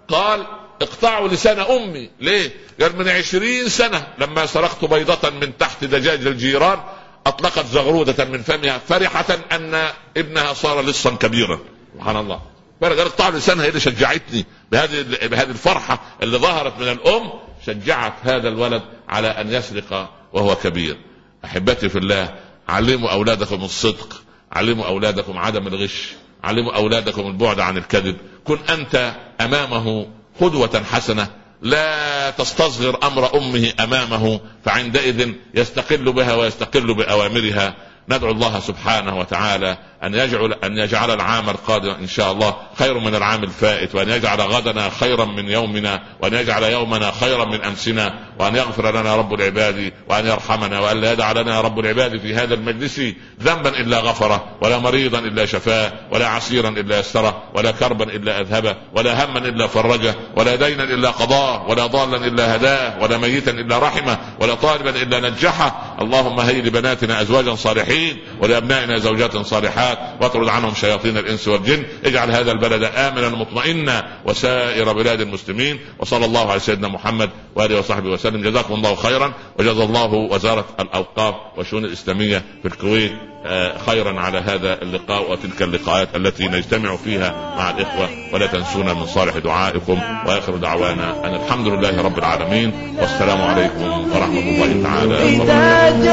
قال 0.08 0.46
اقطعوا 0.82 1.28
لسان 1.28 1.60
أمي. 1.60 2.10
ليه؟ 2.20 2.52
قال 2.82 2.98
من 2.98 3.10
عشرين 3.10 3.70
سنة 3.70 4.08
لما 4.18 4.46
سرقت 4.46 4.86
بيضة 4.86 5.30
من 5.30 5.58
تحت 5.58 5.84
دجاج 5.84 6.28
الجيران 6.28 6.80
أطلقت 7.28 7.66
زغرودة 7.66 8.26
من 8.26 8.44
فمها 8.44 8.78
فرحة 8.78 9.26
أن 9.52 9.90
ابنها 10.18 10.54
صار 10.54 10.82
لصا 10.82 11.10
كبيرا. 11.10 11.60
سبحان 11.94 12.18
الله. 12.18 12.42
قالت 12.82 13.18
طعم 13.18 13.36
لسانها. 13.36 13.66
هي 13.66 13.70
اللي 13.70 13.80
شجعتني؟ 13.80 14.46
بهذه 14.72 15.06
بهذه 15.28 15.50
الفرحة 15.50 16.00
اللي 16.24 16.38
ظهرت 16.38 16.80
من 16.80 16.90
الأم 16.90 17.32
شجعت 17.66 18.14
هذا 18.24 18.48
الولد 18.50 18.82
على 19.10 19.28
أن 19.28 19.54
يسرق 19.54 20.10
وهو 20.34 20.56
كبير. 20.56 20.98
أحبتي 21.46 21.90
في 21.90 21.98
الله 21.98 22.36
علموا 22.70 23.12
أولادكم 23.12 23.64
الصدق. 23.64 24.25
علموا 24.52 24.86
أولادكم 24.86 25.38
عدم 25.38 25.68
الغش 25.68 26.12
علموا 26.44 26.76
أولادكم 26.76 27.28
البعد 27.28 27.60
عن 27.60 27.78
الكذب. 27.78 28.18
كن 28.44 28.58
أنت 28.70 29.16
أمامه 29.42 30.08
قدوة 30.42 30.84
حسنة 30.92 31.28
لا 31.62 32.30
تستصغر 32.30 33.08
أمر 33.08 33.38
أمه 33.38 33.74
أمامه 33.80 34.40
فعندئذ 34.66 35.32
يستقل 35.54 36.14
بها 36.14 36.34
ويستقل 36.36 36.94
بأوامرها. 36.94 37.76
ندعو 38.10 38.32
الله 38.32 38.60
سبحانه 38.60 39.20
وتعالى 39.20 39.78
أن 40.04 40.14
يجعل 40.14 40.54
أن 40.64 40.78
يجعل 40.78 41.12
العام 41.12 41.50
القادم 41.50 41.90
إن 41.90 42.08
شاء 42.08 42.32
الله 42.32 42.56
خير 42.80 43.00
من 43.00 43.16
العام 43.16 43.44
الفائت 43.44 43.96
وأن 43.96 44.10
يجعل 44.10 44.42
غدنا 44.42 44.90
خيرا 44.90 45.26
من 45.26 45.50
يومنا 45.50 46.04
وأن 46.22 46.34
يجعل 46.34 46.64
يومنا 46.64 47.12
خيرا 47.12 47.46
من 47.46 47.64
أمسنا 47.64 48.14
وأن 48.40 48.56
يغفر 48.56 49.00
لنا 49.00 49.16
رب 49.16 49.34
العباد 49.34 49.94
وأن 50.10 50.28
يرحمنا 50.28 50.80
وأن 50.80 51.02
لا 51.02 51.12
يدع 51.12 51.32
لنا 51.32 51.62
رب 51.62 51.80
العباد 51.80 52.18
في 52.22 52.36
هذا 52.36 52.54
المجلس 52.54 53.02
ذنبا 53.44 53.70
إلا 53.70 54.00
غفره 54.00 54.46
ولا 54.62 54.78
مريضا 54.78 55.20
إلا 55.20 55.46
شفاه 55.46 55.92
ولا 56.12 56.28
عسيرا 56.28 56.70
إلا 56.70 57.00
يسره 57.00 57.44
ولا 57.54 57.72
كربا 57.72 58.04
إلا 58.04 58.42
أذهبه 58.42 58.76
ولا 58.94 59.26
هما 59.26 59.40
إلا 59.40 59.68
فرجه 59.68 60.16
ولا 60.36 60.56
دينا 60.56 60.84
إلا 60.84 61.10
قضاه 61.10 61.70
ولا 61.70 61.86
ضالا 61.86 62.28
إلا 62.28 62.56
هداه 62.56 63.04
ولا 63.04 63.18
ميتا 63.18 63.52
إلا 63.52 63.80
رحمه 63.80 64.18
ولا 64.40 64.54
طالبا 64.54 64.90
إلا 64.90 65.30
نجحه. 65.30 65.96
اللهم 66.02 66.40
هيئ 66.40 66.62
لبناتنا 66.62 67.22
أزواجا 67.22 67.56
صالحين 67.56 68.18
ولأبنائنا 68.42 68.98
زوجات 68.98 69.38
صالحات. 69.38 69.85
الشبهات 69.86 70.22
واطرد 70.22 70.48
عنهم 70.48 70.74
شياطين 70.76 71.18
الإنس 71.18 71.48
والجن. 71.48 71.84
اجعل 72.06 72.32
هذا 72.32 72.52
البلد 72.52 72.84
آمنا 72.84 73.30
مطمئنا 73.30 74.08
وسائر 74.26 74.94
بلاد 74.94 75.22
المسلمين. 75.22 75.80
وصلى 76.00 76.26
الله 76.26 76.52
على 76.52 76.60
سيدنا 76.60 76.88
محمد 76.88 77.30
وآله 77.56 77.80
وصحبه 77.80 78.10
وسلم. 78.10 78.42
جزاكم 78.42 78.74
الله 78.74 78.96
خيرا. 78.96 79.34
وجزا 79.60 79.84
الله 79.84 80.14
وزارة 80.14 80.66
الأوقاف 80.80 81.36
والشؤون 81.58 81.86
الإسلامية 81.86 82.44
في 82.62 82.68
الكويت 82.68 83.12
آه، 83.48 83.78
خيرا 83.86 84.20
على 84.20 84.38
هذا 84.38 84.82
اللقاء 84.82 85.32
وتلك 85.32 85.62
اللقاءات 85.62 86.16
التي 86.16 86.48
نجتمع 86.48 86.96
فيها 86.96 87.56
مع 87.58 87.70
الإخوة. 87.70 88.10
ولا 88.34 88.48
تنسونا 88.48 88.94
من 88.94 89.06
صالح 89.06 89.38
دعائكم 89.38 90.00
وآخر 90.28 90.56
دعوانا 90.56 91.26
أن 91.26 91.36
الحمد 91.36 91.68
لله 91.68 92.02
رب 92.02 92.20
العالمين. 92.20 92.98
والسلام 93.00 93.42
عليكم 93.42 94.12
ورحمة 94.16 94.40
الله 94.40 94.84
تعالى 94.84 95.40
وبركاته. 95.40 96.06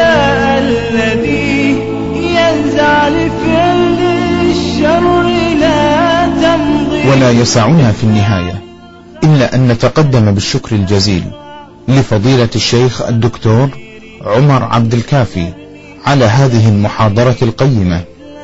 الشر 4.50 5.22
لا 5.60 6.26
تمضي. 6.26 7.10
ولا 7.10 7.30
يسعنا 7.30 7.92
في 7.92 8.04
النهاية. 8.04 8.62
إلا 9.24 9.54
أن 9.54 9.68
نتقدم 9.68 10.34
بالشكر 10.34 10.76
الجزيل 10.76 11.24
لفضيلة 11.88 12.48
الشيخ 12.54 13.02
الدكتور 13.02 13.68
عمر 14.26 14.62
عبد 14.62 14.94
الكافي 14.94 15.52
على 16.06 16.24
هذه 16.24 16.68
المحاضرة 16.68 17.36
القيمة 17.42 18.00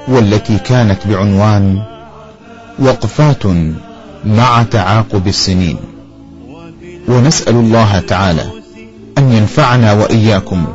والتي 0.09 0.59
كانت 0.59 0.99
بعنوان 1.07 1.83
وقفات 2.79 3.47
مع 4.25 4.63
تعاقب 4.63 5.29
السنين. 5.29 5.77
ونسأل 7.09 7.55
الله 7.55 8.01
تعالى 8.01 8.45
أن 9.19 9.33
ينفعنا 9.33 9.93
وإياكم 9.93 10.67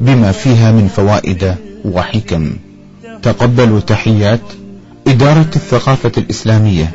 بما 0.00 0.32
فيها 0.32 0.72
من 0.72 0.88
فوائد 0.88 1.54
وحكم. 1.84 2.52
تقبلوا 3.22 3.80
تحيات 3.80 4.40
إدارة 5.06 5.50
الثقافة 5.56 6.12
الإسلامية 6.18 6.90